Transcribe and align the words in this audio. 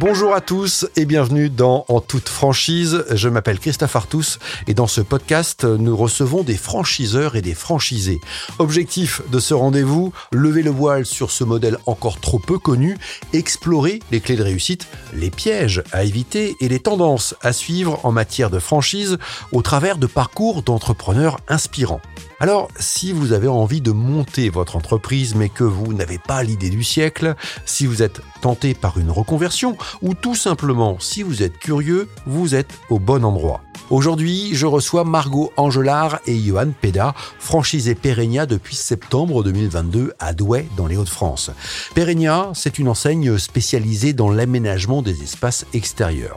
Bonjour 0.00 0.32
à 0.32 0.40
tous 0.40 0.86
et 0.94 1.06
bienvenue 1.06 1.50
dans 1.50 1.84
En 1.88 2.00
toute 2.00 2.28
franchise. 2.28 3.04
Je 3.10 3.28
m'appelle 3.28 3.58
Christophe 3.58 3.96
Artus 3.96 4.38
et 4.68 4.74
dans 4.74 4.86
ce 4.86 5.00
podcast, 5.00 5.64
nous 5.64 5.96
recevons 5.96 6.44
des 6.44 6.56
franchiseurs 6.56 7.34
et 7.34 7.42
des 7.42 7.54
franchisés. 7.54 8.20
Objectif 8.60 9.22
de 9.32 9.40
ce 9.40 9.54
rendez-vous, 9.54 10.12
lever 10.30 10.62
le 10.62 10.70
voile 10.70 11.04
sur 11.04 11.32
ce 11.32 11.42
modèle 11.42 11.78
encore 11.86 12.20
trop 12.20 12.38
peu 12.38 12.60
connu, 12.60 12.96
explorer 13.32 13.98
les 14.12 14.20
clés 14.20 14.36
de 14.36 14.44
réussite, 14.44 14.86
les 15.14 15.30
pièges 15.30 15.82
à 15.90 16.04
éviter 16.04 16.54
et 16.60 16.68
les 16.68 16.78
tendances 16.78 17.34
à 17.42 17.52
suivre 17.52 17.98
en 18.04 18.12
matière 18.12 18.50
de 18.50 18.60
franchise 18.60 19.18
au 19.50 19.62
travers 19.62 19.98
de 19.98 20.06
parcours 20.06 20.62
d'entrepreneurs 20.62 21.38
inspirants. 21.48 22.02
Alors, 22.40 22.68
si 22.78 23.12
vous 23.12 23.32
avez 23.32 23.48
envie 23.48 23.80
de 23.80 23.90
monter 23.90 24.48
votre 24.48 24.76
entreprise 24.76 25.34
mais 25.34 25.48
que 25.48 25.64
vous 25.64 25.92
n'avez 25.92 26.18
pas 26.18 26.44
l'idée 26.44 26.70
du 26.70 26.84
siècle, 26.84 27.34
si 27.64 27.84
vous 27.84 28.00
êtes 28.00 28.20
tenté 28.40 28.74
par 28.74 28.96
une 28.98 29.10
reconversion 29.10 29.76
ou 30.02 30.14
tout 30.14 30.36
simplement 30.36 30.98
si 31.00 31.24
vous 31.24 31.42
êtes 31.42 31.58
curieux, 31.58 32.08
vous 32.26 32.54
êtes 32.54 32.70
au 32.90 33.00
bon 33.00 33.24
endroit. 33.24 33.62
Aujourd'hui, 33.90 34.50
je 34.54 34.66
reçois 34.66 35.02
Margot 35.02 35.52
Angelard 35.56 36.20
et 36.26 36.38
Johan 36.38 36.70
Peda, 36.80 37.12
franchisés 37.40 37.96
Peregna 37.96 38.46
depuis 38.46 38.76
septembre 38.76 39.42
2022 39.42 40.12
à 40.20 40.32
Douai 40.32 40.68
dans 40.76 40.86
les 40.86 40.96
Hauts-de-France. 40.96 41.50
Peregna, 41.96 42.52
c'est 42.54 42.78
une 42.78 42.88
enseigne 42.88 43.36
spécialisée 43.38 44.12
dans 44.12 44.30
l'aménagement 44.30 45.02
des 45.02 45.24
espaces 45.24 45.66
extérieurs. 45.72 46.36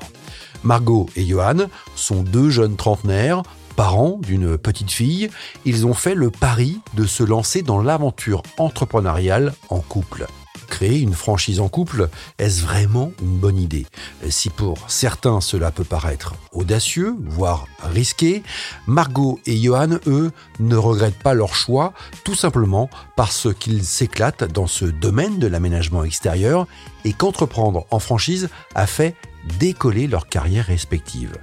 Margot 0.64 1.08
et 1.16 1.26
Johan 1.26 1.68
sont 1.96 2.24
deux 2.24 2.50
jeunes 2.50 2.76
trentenaires, 2.76 3.44
parents 3.74 4.20
d'une 4.22 4.58
petite 4.58 4.92
fille, 4.92 5.30
ils 5.66 5.86
ont 5.86 5.94
fait 5.94 6.16
le 6.16 6.30
pari 6.30 6.80
de 6.94 7.06
se 7.06 7.24
lancer 7.24 7.62
dans 7.62 7.82
l'aventure 7.82 8.44
entrepreneuriale 8.58 9.54
en 9.70 9.80
couple. 9.80 10.28
Créer 10.68 11.00
une 11.00 11.14
franchise 11.14 11.60
en 11.60 11.68
couple, 11.68 12.08
est-ce 12.40 12.62
vraiment 12.62 13.12
une 13.22 13.38
bonne 13.38 13.58
idée? 13.58 13.86
Si 14.30 14.50
pour 14.50 14.90
certains 14.90 15.42
cela 15.42 15.70
peut 15.70 15.84
paraître 15.84 16.34
audacieux, 16.54 17.14
voire 17.26 17.66
risqué, 17.84 18.42
Margot 18.88 19.38
et 19.46 19.58
Johan, 19.58 20.00
eux, 20.08 20.32
ne 20.62 20.78
regrettent 20.78 21.22
pas 21.22 21.34
leur 21.34 21.56
choix, 21.56 21.94
tout 22.24 22.36
simplement 22.36 22.90
parce 23.18 23.54
qu'ils 23.54 23.84
s'éclatent 23.84 24.46
dans 24.46 24.68
ce 24.68 24.86
domaine 24.86 25.40
de 25.40 25.48
l'aménagement 25.48 26.06
extérieur 26.06 26.68
et 27.04 27.12
qu'entreprendre 27.12 27.86
en 27.92 28.00
franchise 28.00 28.48
a 28.74 28.88
fait 28.88 29.16
décoller 29.60 30.08
leur 30.08 30.30
carrière 30.30 30.68
respective. 30.68 31.38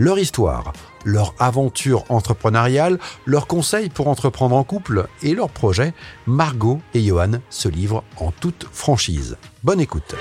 Leur 0.00 0.18
histoire, 0.18 0.72
leur 1.04 1.34
aventure 1.38 2.04
entrepreneuriale, 2.08 2.98
leurs 3.26 3.46
conseils 3.46 3.90
pour 3.90 4.08
entreprendre 4.08 4.56
en 4.56 4.64
couple 4.64 5.06
et 5.22 5.34
leurs 5.34 5.50
projets, 5.50 5.92
Margot 6.26 6.80
et 6.94 7.02
Johan 7.02 7.32
se 7.50 7.68
livrent 7.68 8.02
en 8.16 8.30
toute 8.30 8.66
franchise. 8.72 9.36
Bonne 9.62 9.78
écoute. 9.78 10.14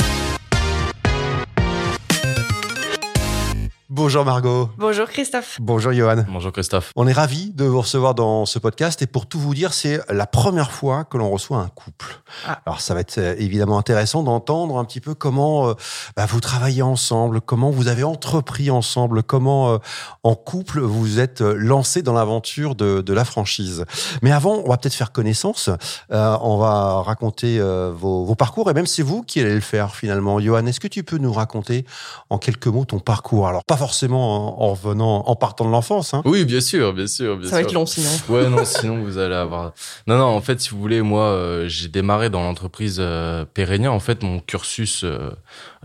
Bonjour 4.01 4.23
Margot. 4.23 4.69
Bonjour 4.77 5.09
Christophe. 5.09 5.57
Bonjour 5.59 5.91
Johan. 5.91 6.23
Bonjour 6.29 6.53
Christophe. 6.53 6.93
On 6.95 7.05
est 7.05 7.11
ravis 7.11 7.51
de 7.51 7.65
vous 7.65 7.81
recevoir 7.81 8.15
dans 8.15 8.45
ce 8.45 8.57
podcast 8.57 9.01
et 9.01 9.07
pour 9.07 9.25
tout 9.25 9.41
vous 9.41 9.53
dire, 9.53 9.73
c'est 9.73 9.99
la 10.07 10.25
première 10.25 10.71
fois 10.71 11.03
que 11.03 11.17
l'on 11.17 11.29
reçoit 11.29 11.57
un 11.57 11.67
couple. 11.67 12.21
Ah. 12.47 12.61
Alors 12.65 12.79
ça 12.79 12.93
va 12.93 13.01
être 13.01 13.17
euh, 13.17 13.35
évidemment 13.37 13.77
intéressant 13.77 14.23
d'entendre 14.23 14.77
un 14.77 14.85
petit 14.85 15.01
peu 15.01 15.15
comment 15.15 15.67
euh, 15.67 15.73
bah, 16.15 16.25
vous 16.25 16.39
travaillez 16.39 16.81
ensemble, 16.81 17.41
comment 17.41 17.71
vous 17.71 17.89
avez 17.89 18.05
entrepris 18.05 18.71
ensemble, 18.71 19.21
comment 19.21 19.73
euh, 19.73 19.77
en 20.23 20.33
couple 20.33 20.79
vous 20.79 21.19
êtes 21.19 21.41
lancé 21.41 22.01
dans 22.01 22.13
l'aventure 22.13 22.75
de, 22.75 23.01
de 23.01 23.13
la 23.13 23.25
franchise. 23.25 23.83
Mais 24.21 24.31
avant, 24.31 24.61
on 24.63 24.69
va 24.69 24.77
peut-être 24.77 24.93
faire 24.93 25.11
connaissance. 25.11 25.69
Euh, 26.13 26.37
on 26.41 26.57
va 26.57 27.01
raconter 27.01 27.59
euh, 27.59 27.91
vos, 27.93 28.23
vos 28.23 28.35
parcours 28.35 28.69
et 28.69 28.73
même 28.73 28.87
c'est 28.87 29.03
vous 29.03 29.23
qui 29.23 29.41
allez 29.41 29.55
le 29.55 29.59
faire 29.59 29.93
finalement. 29.93 30.39
Johan, 30.39 30.65
est-ce 30.67 30.79
que 30.79 30.87
tu 30.87 31.03
peux 31.03 31.17
nous 31.17 31.33
raconter 31.33 31.85
en 32.29 32.37
quelques 32.37 32.67
mots 32.67 32.85
ton 32.85 32.99
parcours? 32.99 33.45
Alors 33.45 33.65
pas 33.65 33.75
forcément 33.75 33.88
en, 34.17 34.55
en 34.61 34.73
revenant, 34.73 35.23
en 35.27 35.35
partant 35.35 35.65
de 35.65 35.71
l'enfance. 35.71 36.13
Hein. 36.13 36.21
Oui, 36.25 36.45
bien 36.45 36.61
sûr, 36.61 36.93
bien 36.93 37.07
sûr, 37.07 37.37
bien 37.37 37.49
Ça 37.49 37.55
va 37.57 37.61
sûr. 37.61 37.69
être 37.69 37.73
long 37.73 37.85
sinon. 37.85 38.09
Ouais, 38.29 38.49
non, 38.49 38.63
sinon 38.65 39.03
vous 39.03 39.17
allez 39.17 39.35
avoir. 39.35 39.73
Non, 40.07 40.17
non, 40.17 40.25
en 40.25 40.41
fait, 40.41 40.59
si 40.61 40.69
vous 40.71 40.79
voulez, 40.79 41.01
moi, 41.01 41.23
euh, 41.23 41.67
j'ai 41.67 41.87
démarré 41.87 42.29
dans 42.29 42.41
l'entreprise 42.43 42.97
euh, 42.99 43.45
Pérénia, 43.45 43.91
en 43.91 43.99
fait, 43.99 44.23
mon 44.23 44.39
cursus 44.39 45.03
euh, 45.03 45.29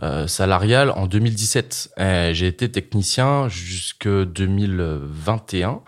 euh, 0.02 0.26
salarial 0.26 0.90
en 0.90 1.06
2017. 1.06 1.90
Euh, 1.98 2.32
j'ai 2.34 2.46
été 2.46 2.70
technicien 2.70 3.48
jusque 3.48 4.08
2021 4.08 5.80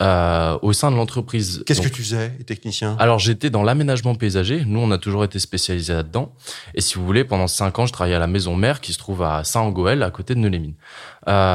euh, 0.00 0.58
au 0.62 0.72
sein 0.72 0.90
de 0.90 0.96
l'entreprise. 0.96 1.62
Qu'est-ce 1.66 1.80
que 1.80 1.88
tu 1.88 2.02
faisais, 2.02 2.30
technicien 2.46 2.96
Alors 2.98 3.18
j'étais 3.18 3.50
dans 3.50 3.62
l'aménagement 3.62 4.14
paysager. 4.14 4.64
Nous, 4.66 4.80
on 4.80 4.90
a 4.90 4.98
toujours 4.98 5.24
été 5.24 5.38
spécialisé 5.38 5.92
là-dedans. 5.92 6.32
Et 6.74 6.80
si 6.80 6.94
vous 6.96 7.04
voulez, 7.04 7.24
pendant 7.24 7.46
cinq 7.46 7.78
ans, 7.78 7.86
je 7.86 7.92
travaillais 7.92 8.16
à 8.16 8.20
la 8.20 8.26
maison 8.26 8.56
mère 8.56 8.80
qui 8.80 8.92
se 8.92 8.98
trouve 8.98 9.22
à 9.22 9.44
Saint-Angoël, 9.44 10.02
à 10.02 10.10
côté 10.10 10.34
de 10.34 10.40
Neulémine, 10.40 10.74
euh, 11.28 11.51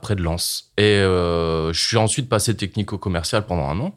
près 0.00 0.16
de 0.16 0.22
Lens. 0.22 0.69
Et 0.80 0.96
euh, 0.96 1.74
je 1.74 1.86
suis 1.86 1.98
ensuite 1.98 2.26
passé 2.26 2.56
technico-commercial 2.56 3.44
pendant 3.44 3.68
un 3.68 3.78
an. 3.80 3.94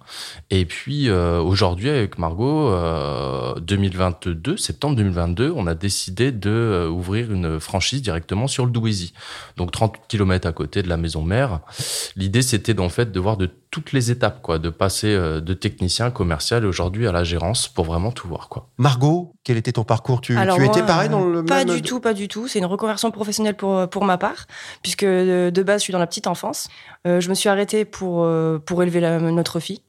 Et 0.49 0.65
puis 0.65 1.07
euh, 1.07 1.39
aujourd'hui, 1.39 1.89
avec 1.89 2.17
Margot, 2.17 2.67
euh, 2.73 3.57
2022, 3.61 4.57
septembre 4.57 4.97
2022, 4.97 5.53
on 5.55 5.65
a 5.65 5.75
décidé 5.75 6.33
de 6.33 6.49
euh, 6.49 6.89
ouvrir 6.89 7.31
une 7.31 7.61
franchise 7.61 8.01
directement 8.01 8.47
sur 8.47 8.65
le 8.65 8.71
Douaisis, 8.71 9.13
donc 9.55 9.71
30 9.71 9.95
km 10.09 10.45
à 10.45 10.51
côté 10.51 10.83
de 10.83 10.89
la 10.89 10.97
maison 10.97 11.21
mère. 11.21 11.61
L'idée, 12.17 12.41
c'était 12.41 12.73
d'en 12.73 12.89
fait 12.89 13.13
de 13.13 13.19
voir 13.21 13.37
de 13.37 13.49
toutes 13.71 13.91
les 13.93 14.11
étapes, 14.11 14.41
quoi, 14.41 14.59
de 14.59 14.69
passer 14.69 15.07
euh, 15.07 15.39
de 15.39 15.53
technicien 15.53 16.11
commercial 16.11 16.65
aujourd'hui 16.65 17.07
à 17.07 17.13
la 17.13 17.23
gérance 17.23 17.69
pour 17.69 17.85
vraiment 17.85 18.11
tout 18.11 18.27
voir, 18.27 18.49
quoi. 18.49 18.67
Margot, 18.77 19.33
quel 19.45 19.55
était 19.55 19.71
ton 19.71 19.83
parcours? 19.83 20.21
Tu, 20.21 20.37
Alors 20.37 20.57
tu 20.57 20.63
moi, 20.63 20.71
étais 20.71 20.85
pareil 20.85 21.09
dans 21.09 21.25
le 21.25 21.43
Pas 21.43 21.63
même... 21.63 21.75
du 21.75 21.81
tout, 21.81 21.99
pas 21.99 22.13
du 22.13 22.27
tout. 22.27 22.47
C'est 22.47 22.59
une 22.59 22.65
reconversion 22.65 23.09
professionnelle 23.09 23.55
pour, 23.55 23.89
pour 23.89 24.05
ma 24.05 24.19
part, 24.19 24.45
puisque 24.83 25.05
de, 25.05 25.49
de 25.49 25.63
base, 25.63 25.79
je 25.79 25.85
suis 25.85 25.93
dans 25.93 25.97
la 25.97 26.05
petite 26.07 26.27
enfance. 26.27 26.67
Euh, 27.07 27.19
je 27.19 27.29
me 27.29 27.33
suis 27.33 27.49
arrêtée 27.49 27.85
pour, 27.85 28.23
euh, 28.23 28.59
pour 28.59 28.81
élever 28.83 28.99
la- 28.99 29.19
notre 29.19 29.59
fille. 29.59 29.81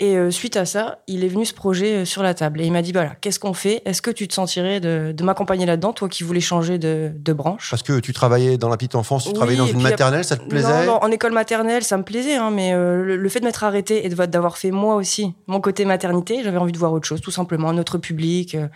Et 0.00 0.16
euh, 0.16 0.30
suite 0.30 0.56
à 0.56 0.64
ça, 0.64 1.00
il 1.08 1.24
est 1.24 1.28
venu 1.28 1.44
ce 1.44 1.52
projet 1.52 2.04
sur 2.04 2.22
la 2.22 2.32
table. 2.32 2.60
Et 2.60 2.64
il 2.66 2.70
m'a 2.72 2.82
dit, 2.82 2.92
voilà, 2.92 3.16
qu'est-ce 3.20 3.40
qu'on 3.40 3.52
fait? 3.54 3.82
Est-ce 3.84 4.00
que 4.00 4.12
tu 4.12 4.28
te 4.28 4.34
sentirais 4.34 4.78
de, 4.78 5.10
de 5.10 5.24
m'accompagner 5.24 5.66
là-dedans, 5.66 5.92
toi 5.92 6.08
qui 6.08 6.22
voulais 6.22 6.38
changer 6.40 6.78
de, 6.78 7.10
de 7.12 7.32
branche? 7.32 7.68
Parce 7.70 7.82
que 7.82 7.98
tu 7.98 8.12
travaillais 8.12 8.58
dans 8.58 8.68
la 8.68 8.76
petite 8.76 8.94
enfance, 8.94 9.24
tu 9.24 9.30
Oui, 9.30 9.34
travaillais 9.34 9.58
dans 9.58 9.66
une 9.66 9.82
maternelle, 9.82 10.24
ça 10.24 10.36
te 10.36 10.48
plaisait? 10.48 10.86
non, 10.86 10.92
non, 10.94 10.98
en 11.02 11.10
école 11.10 11.32
maternelle, 11.32 11.82
ça 11.82 11.96
me 11.96 12.04
plaisait, 12.04 12.36
hein, 12.36 12.52
mais 12.52 12.72
euh, 12.74 13.02
le, 13.02 13.16
le 13.16 13.28
fait 13.28 13.40
de 13.40 13.44
m'être 13.46 13.64
arrêtée 13.64 14.06
et 14.06 14.08
d'avoir 14.08 14.56
fait 14.56 14.70
moi 14.70 14.94
aussi 14.94 15.34
mon 15.48 15.60
côté 15.60 15.84
maternité, 15.84 16.42
j'avais 16.44 16.58
envie 16.58 16.70
de 16.72 16.78
voir 16.78 16.92
autre 16.92 17.06
chose, 17.08 17.20
tout 17.20 17.32
simplement, 17.32 17.68
un 17.68 17.78
autre 17.78 17.98
public, 17.98 18.54
euh, 18.54 18.68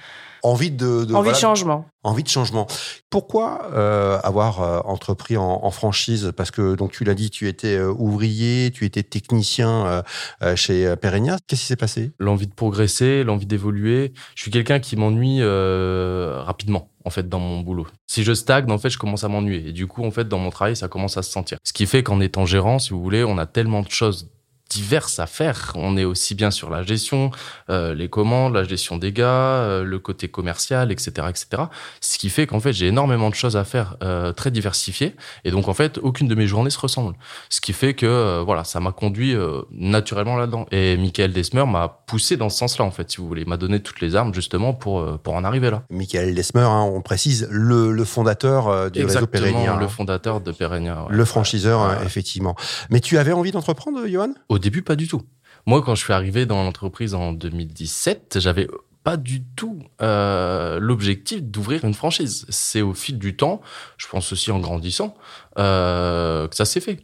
Envie 0.42 0.70
de, 0.72 0.86
de- 0.86 0.90
envie 1.02 1.12
voilà, 1.12 1.32
de 1.32 1.36
changement. 1.36 1.86
envie 2.02 2.24
de 2.24 2.28
changement. 2.28 2.66
Pourquoi 3.10 3.70
euh, 3.74 4.18
avoir 4.24 4.60
euh, 4.60 4.80
entrepris 4.84 5.36
en, 5.36 5.60
en 5.62 5.70
franchise? 5.70 6.32
Parce 6.36 6.50
que 6.50 6.74
donc 6.74 6.90
tu 6.90 7.04
l'as 7.04 7.14
dit, 7.14 7.30
tu 7.30 7.46
étais 7.46 7.76
euh, 7.76 7.92
ouvrier, 7.96 8.72
tu 8.72 8.84
étais 8.84 9.04
technicien 9.04 9.86
euh, 9.86 10.02
euh, 10.42 10.56
chez 10.56 10.96
Peregna. 10.96 11.38
Qu'est-ce 11.46 11.60
qui 11.60 11.66
s'est 11.68 11.76
passé? 11.76 12.10
L'envie 12.18 12.48
de 12.48 12.54
progresser, 12.54 13.22
l'envie 13.22 13.46
d'évoluer. 13.46 14.12
Je 14.34 14.42
suis 14.42 14.50
quelqu'un 14.50 14.80
qui 14.80 14.96
m'ennuie 14.96 15.38
euh, 15.40 16.42
rapidement. 16.42 16.88
En 17.04 17.10
fait, 17.10 17.28
dans 17.28 17.40
mon 17.40 17.58
boulot. 17.60 17.88
Si 18.06 18.22
je 18.22 18.32
stagne, 18.32 18.70
en 18.70 18.78
fait, 18.78 18.88
je 18.88 18.96
commence 18.96 19.24
à 19.24 19.28
m'ennuyer. 19.28 19.70
Et 19.70 19.72
du 19.72 19.88
coup, 19.88 20.04
en 20.04 20.12
fait, 20.12 20.28
dans 20.28 20.38
mon 20.38 20.50
travail, 20.50 20.76
ça 20.76 20.86
commence 20.86 21.16
à 21.16 21.22
se 21.24 21.32
sentir. 21.32 21.58
Ce 21.64 21.72
qui 21.72 21.86
fait 21.86 22.04
qu'en 22.04 22.20
étant 22.20 22.46
gérant, 22.46 22.78
si 22.78 22.90
vous 22.90 23.02
voulez, 23.02 23.24
on 23.24 23.38
a 23.38 23.46
tellement 23.46 23.82
de 23.82 23.90
choses 23.90 24.30
diverses 24.72 25.18
à 25.18 25.26
faire. 25.26 25.72
On 25.74 25.96
est 25.96 26.04
aussi 26.04 26.34
bien 26.34 26.50
sur 26.50 26.70
la 26.70 26.82
gestion, 26.82 27.30
euh, 27.70 27.94
les 27.94 28.08
commandes, 28.08 28.54
la 28.54 28.64
gestion 28.64 28.96
des 28.96 29.12
gars, 29.12 29.26
euh, 29.26 29.84
le 29.84 29.98
côté 29.98 30.28
commercial, 30.28 30.90
etc., 30.90 31.10
etc. 31.28 31.64
Ce 32.00 32.18
qui 32.18 32.30
fait 32.30 32.46
qu'en 32.46 32.60
fait, 32.60 32.72
j'ai 32.72 32.86
énormément 32.86 33.28
de 33.28 33.34
choses 33.34 33.56
à 33.56 33.64
faire, 33.64 33.96
euh, 34.02 34.32
très 34.32 34.50
diversifiées. 34.50 35.14
Et 35.44 35.50
donc, 35.50 35.68
en 35.68 35.74
fait, 35.74 35.98
aucune 35.98 36.28
de 36.28 36.34
mes 36.34 36.46
journées 36.46 36.70
se 36.70 36.78
ressemble. 36.78 37.14
Ce 37.50 37.60
qui 37.60 37.72
fait 37.72 37.94
que, 37.94 38.06
euh, 38.06 38.42
voilà, 38.44 38.64
ça 38.64 38.80
m'a 38.80 38.92
conduit 38.92 39.34
euh, 39.34 39.62
naturellement 39.72 40.36
là-dedans. 40.36 40.66
Et 40.70 40.96
Michael 40.96 41.32
Desmer 41.32 41.66
m'a 41.66 41.88
poussé 42.06 42.36
dans 42.36 42.48
ce 42.48 42.58
sens-là, 42.58 42.84
en 42.84 42.90
fait, 42.90 43.10
si 43.10 43.18
vous 43.18 43.28
voulez. 43.28 43.42
Il 43.42 43.48
m'a 43.48 43.56
donné 43.56 43.80
toutes 43.80 44.00
les 44.00 44.16
armes, 44.16 44.32
justement, 44.32 44.72
pour, 44.72 45.00
euh, 45.00 45.18
pour 45.22 45.34
en 45.34 45.44
arriver 45.44 45.70
là. 45.70 45.82
Michael 45.90 46.34
Desmer, 46.34 46.62
hein, 46.62 46.82
on 46.82 47.02
précise, 47.02 47.48
le, 47.50 47.92
le 47.92 48.04
fondateur 48.04 48.90
du 48.90 49.04
réseau. 49.04 49.18
Exactement, 49.18 49.76
le 49.76 49.84
hein. 49.84 49.88
fondateur 49.88 50.40
de 50.40 50.50
ouais. 50.50 50.92
Le 51.08 51.24
franchiseur, 51.24 51.80
hein, 51.80 51.96
ouais. 51.98 52.06
effectivement. 52.06 52.54
Mais 52.90 53.00
tu 53.00 53.18
avais 53.18 53.32
envie 53.32 53.50
d'entreprendre, 53.50 54.06
Johan? 54.06 54.32
Au 54.48 54.58
début, 54.62 54.82
pas 54.82 54.96
du 54.96 55.08
tout. 55.08 55.22
Moi, 55.66 55.82
quand 55.82 55.94
je 55.94 56.02
suis 56.02 56.12
arrivé 56.12 56.46
dans 56.46 56.62
l'entreprise 56.62 57.14
en 57.14 57.32
2017, 57.32 58.38
j'avais 58.40 58.68
pas 59.04 59.16
du 59.16 59.42
tout 59.42 59.80
euh, 60.00 60.78
l'objectif 60.78 61.42
d'ouvrir 61.42 61.84
une 61.84 61.94
franchise. 61.94 62.46
C'est 62.48 62.82
au 62.82 62.94
fil 62.94 63.18
du 63.18 63.36
temps, 63.36 63.60
je 63.96 64.06
pense 64.08 64.32
aussi 64.32 64.50
en 64.50 64.60
grandissant, 64.60 65.14
euh, 65.58 66.48
que 66.48 66.54
ça 66.56 66.64
s'est 66.64 66.80
fait. 66.80 67.00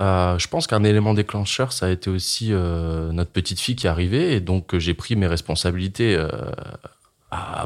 Euh, 0.00 0.38
je 0.38 0.48
pense 0.48 0.66
qu'un 0.66 0.84
élément 0.84 1.12
déclencheur, 1.12 1.72
ça 1.72 1.86
a 1.86 1.90
été 1.90 2.08
aussi 2.08 2.50
notre 2.50 3.30
petite 3.30 3.60
fille 3.60 3.76
qui 3.76 3.86
est 3.86 3.90
arrivée, 3.90 4.34
et 4.34 4.40
donc 4.40 4.76
j'ai 4.78 4.94
pris 4.94 5.16
mes 5.16 5.26
responsabilités 5.26 6.16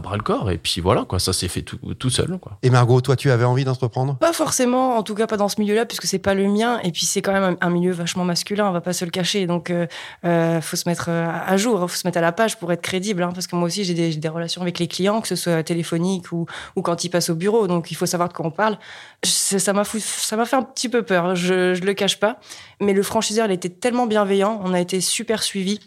bras 0.05 0.17
le 0.17 0.23
corps. 0.23 0.51
Et 0.51 0.59
puis 0.59 0.81
voilà, 0.81 1.05
quoi, 1.05 1.19
ça 1.19 1.33
s'est 1.33 1.49
fait 1.49 1.63
tout, 1.63 1.79
tout 1.99 2.11
seul. 2.11 2.39
Quoi. 2.39 2.59
Et 2.63 2.71
Margot, 2.71 3.01
toi, 3.01 3.17
tu 3.17 3.31
avais 3.31 3.45
envie 3.45 3.65
d'entreprendre? 3.65 4.17
Pas 4.19 4.33
forcément, 4.33 4.97
en 4.97 5.03
tout 5.03 5.15
cas 5.15 5.27
pas 5.27 5.37
dans 5.37 5.49
ce 5.49 5.61
milieu-là, 5.61 5.87
puisque 5.87 6.05
c'est 6.05 6.19
pas 6.19 6.35
le 6.35 6.47
mien. 6.47 6.79
Et 6.85 6.93
puis 6.93 7.07
c'est 7.07 7.23
quand 7.23 7.33
même 7.33 7.57
un, 7.61 7.71
milieu 7.71 7.91
vachement 7.91 8.25
masculin, 8.25 8.69
on 8.69 8.73
va 8.73 8.81
pas 8.81 8.93
se 8.93 9.05
le 9.05 9.11
cacher. 9.11 9.47
Donc 9.47 9.71
euh, 9.71 9.87
euh 10.25 10.61
faut 10.61 10.77
se 10.77 10.89
mettre 10.89 11.07
euh, 11.09 11.27
à 11.29 11.57
jour, 11.57 11.81
faut 11.91 11.97
se 11.97 12.07
mettre 12.07 12.19
à 12.19 12.21
la 12.21 12.33
page 12.33 12.59
pour 12.59 12.73
être 12.73 12.83
crédible. 12.83 13.23
Hein, 13.23 13.31
parce 13.35 13.47
que 13.49 13.57
moi 13.57 13.67
aussi, 13.67 13.83
j'ai 13.83 13.95
des, 13.95 14.15
des, 14.15 14.29
relations 14.29 14.63
avec 14.63 14.79
les 14.79 14.87
clients, 14.87 15.21
que 15.21 15.29
ce 15.29 15.37
soit 15.37 15.63
téléphonique 15.65 16.31
ou, 16.31 16.47
ou 16.77 16.83
quand 16.83 17.03
ils 17.03 17.09
passent 17.09 17.31
au 17.31 17.35
bureau. 17.35 17.67
Donc 17.67 17.91
il 17.91 17.95
faut 17.95 18.07
savoir 18.07 18.29
de 18.29 18.35
quoi 18.35 18.47
on 18.47 18.51
parle. 18.51 18.79
Ça 19.25 19.73
m'a 19.73 19.85
ça 19.85 20.37
m'a 20.37 20.45
fait 20.45 20.57
un 20.57 20.63
petit 20.63 20.89
peu 20.89 21.03
peur, 21.03 21.35
je, 21.35 21.75
je 21.75 21.83
le 21.83 21.95
cache 21.95 22.21
pas. 22.21 22.39
Mais 22.81 22.93
le 22.93 23.03
franchiseur, 23.03 23.47
il 23.47 23.53
était 23.53 23.69
tellement 23.69 24.07
bienveillant, 24.07 24.61
on 24.65 24.75
a 24.75 24.81
été 24.81 25.01
super 25.01 25.43
suivis. 25.43 25.81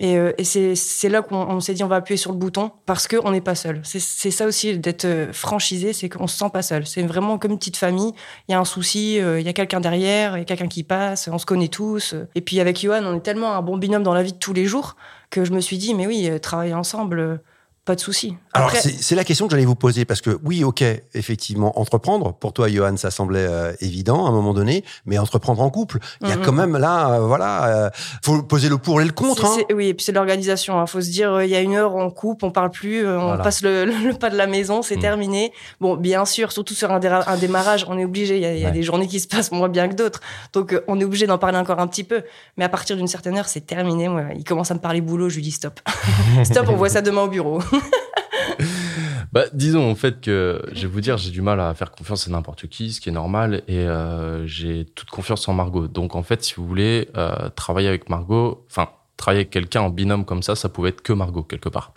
Et, 0.00 0.16
euh, 0.16 0.32
c'est 0.42 1.08
là 1.10 1.20
qu'on 1.20 1.60
s'est 1.60 1.74
dit 1.74 1.84
on 1.84 1.88
va 1.88 1.96
appuyer 1.96 2.16
sur 2.16 2.32
le 2.32 2.38
bouton 2.38 2.72
parce 2.86 3.06
qu'on 3.06 3.30
n'est 3.30 3.42
pas 3.42 3.54
seul. 3.54 3.82
C'est 3.84 4.30
ça 4.30 4.46
aussi 4.46 4.78
d'être 4.78 5.04
euh, 5.04 5.32
franchisé, 5.32 5.92
c'est 5.92 6.08
qu'on 6.08 6.26
se 6.26 6.38
sent 6.38 6.48
pas 6.50 6.62
seul. 6.62 6.86
C'est 6.86 7.02
vraiment 7.02 7.36
comme 7.36 7.52
une 7.52 7.58
petite 7.58 7.76
famille. 7.76 8.12
Il 8.48 8.52
y 8.52 8.54
a 8.54 8.58
un 8.58 8.64
souci, 8.64 9.20
euh, 9.20 9.38
il 9.38 9.46
y 9.46 9.48
a 9.50 9.52
quelqu'un 9.52 9.80
derrière, 9.80 10.38
il 10.38 10.40
y 10.40 10.42
a 10.42 10.46
quelqu'un 10.46 10.68
qui 10.68 10.84
passe, 10.84 11.28
on 11.30 11.36
se 11.36 11.44
connaît 11.44 11.68
tous. 11.68 12.14
Et 12.34 12.40
puis 12.40 12.60
avec 12.60 12.80
Johan, 12.80 13.04
on 13.04 13.16
est 13.18 13.20
tellement 13.20 13.52
un 13.52 13.60
bon 13.60 13.76
binôme 13.76 14.02
dans 14.02 14.14
la 14.14 14.22
vie 14.22 14.32
de 14.32 14.38
tous 14.38 14.54
les 14.54 14.64
jours 14.64 14.96
que 15.28 15.44
je 15.44 15.52
me 15.52 15.60
suis 15.60 15.76
dit 15.76 15.94
mais 15.94 16.06
oui, 16.06 16.30
travailler 16.40 16.74
ensemble 16.74 17.42
pas 17.86 17.94
de 17.94 18.00
souci. 18.00 18.36
Alors, 18.52 18.70
c'est 18.72 19.14
la 19.14 19.24
question 19.24 19.46
que 19.46 19.52
j'allais 19.52 19.64
vous 19.64 19.74
poser, 19.74 20.04
parce 20.04 20.20
que 20.20 20.38
oui, 20.44 20.64
ok, 20.64 20.84
effectivement, 21.14 21.78
entreprendre, 21.80 22.34
pour 22.34 22.52
toi, 22.52 22.68
Johan, 22.68 22.96
ça 22.98 23.10
semblait 23.10 23.46
euh, 23.48 23.72
évident 23.80 24.26
à 24.26 24.28
un 24.28 24.32
moment 24.32 24.52
donné, 24.52 24.84
mais 25.06 25.16
entreprendre 25.18 25.62
en 25.62 25.70
couple, 25.70 25.98
il 26.20 26.28
y 26.28 26.32
a 26.32 26.36
quand 26.36 26.52
même 26.52 26.76
là, 26.76 27.14
euh, 27.14 27.20
voilà, 27.20 27.66
euh, 27.66 27.90
faut 28.22 28.42
poser 28.42 28.68
le 28.68 28.76
pour 28.76 29.00
et 29.00 29.04
le 29.04 29.12
contre. 29.12 29.46
Hein. 29.46 29.56
Oui, 29.74 29.88
et 29.88 29.94
puis 29.94 30.04
c'est 30.04 30.12
l'organisation. 30.12 30.74
Il 30.76 30.82
hein. 30.82 30.86
faut 30.86 31.00
se 31.00 31.10
dire, 31.10 31.42
il 31.42 31.48
y 31.48 31.56
a 31.56 31.60
une 31.60 31.74
heure, 31.74 31.94
on 31.94 32.10
coupe, 32.10 32.42
on 32.42 32.50
parle 32.50 32.70
plus, 32.70 33.08
on 33.08 33.38
passe 33.38 33.62
le, 33.62 34.12
pas 34.20 34.28
de 34.28 34.36
la 34.36 34.46
maison, 34.46 34.82
c'est 34.82 34.96
mm. 34.96 35.00
terminé. 35.00 35.52
Bon, 35.80 35.96
bien 35.96 36.26
sûr, 36.26 36.52
surtout 36.52 36.74
sur 36.74 36.92
un, 36.92 37.00
un 37.00 37.36
démarrage, 37.38 37.86
on 37.88 37.96
est 37.98 38.04
obligé, 38.04 38.36
il 38.36 38.60
y 38.60 38.66
a, 38.66 38.70
des 38.70 38.82
journées 38.82 39.08
qui 39.08 39.20
se 39.20 39.26
passent 39.26 39.52
moins 39.52 39.70
bien 39.70 39.88
que 39.88 39.94
d'autres, 39.94 40.20
donc 40.52 40.78
on 40.86 41.00
est 41.00 41.04
obligé 41.04 41.26
d'en 41.26 41.38
parler 41.38 41.56
encore 41.56 41.80
un 41.80 41.86
petit 41.86 42.04
peu. 42.04 42.22
Mais 42.58 42.64
à 42.64 42.68
partir 42.68 42.96
d'une 42.96 43.08
certaine 43.08 43.38
heure, 43.38 43.48
c'est 43.48 43.66
terminé. 43.66 44.08
Moi, 44.08 44.24
il 44.36 44.44
commence 44.44 44.70
à 44.70 44.74
me 44.74 44.80
parler 44.80 45.00
boulot, 45.00 45.30
je 45.30 45.36
lui 45.36 45.42
dis 45.42 45.50
stop. 45.50 45.80
stop, 46.44 46.66
on 46.68 46.76
voit 46.76 46.90
ça 46.90 47.00
demain 47.00 47.22
au 47.22 47.28
bureau. 47.28 47.60
bah, 49.32 49.44
disons 49.52 49.90
en 49.90 49.94
fait 49.94 50.20
que 50.20 50.62
je 50.72 50.82
vais 50.82 50.92
vous 50.92 51.00
dire, 51.00 51.18
j'ai 51.18 51.30
du 51.30 51.42
mal 51.42 51.60
à 51.60 51.74
faire 51.74 51.90
confiance 51.90 52.28
à 52.28 52.30
n'importe 52.30 52.66
qui, 52.68 52.92
ce 52.92 53.00
qui 53.00 53.08
est 53.08 53.12
normal, 53.12 53.62
et 53.68 53.78
euh, 53.78 54.46
j'ai 54.46 54.84
toute 54.94 55.10
confiance 55.10 55.48
en 55.48 55.54
Margot. 55.54 55.88
Donc 55.88 56.14
en 56.14 56.22
fait, 56.22 56.42
si 56.42 56.54
vous 56.54 56.66
voulez 56.66 57.08
euh, 57.16 57.48
travailler 57.50 57.88
avec 57.88 58.08
Margot, 58.08 58.64
enfin 58.68 58.88
travailler 59.20 59.40
avec 59.40 59.50
quelqu'un 59.50 59.82
en 59.82 59.90
binôme 59.90 60.24
comme 60.24 60.42
ça, 60.42 60.56
ça 60.56 60.70
pouvait 60.70 60.88
être 60.88 61.02
que 61.02 61.12
Margot 61.12 61.42
quelque 61.42 61.68
part. 61.68 61.92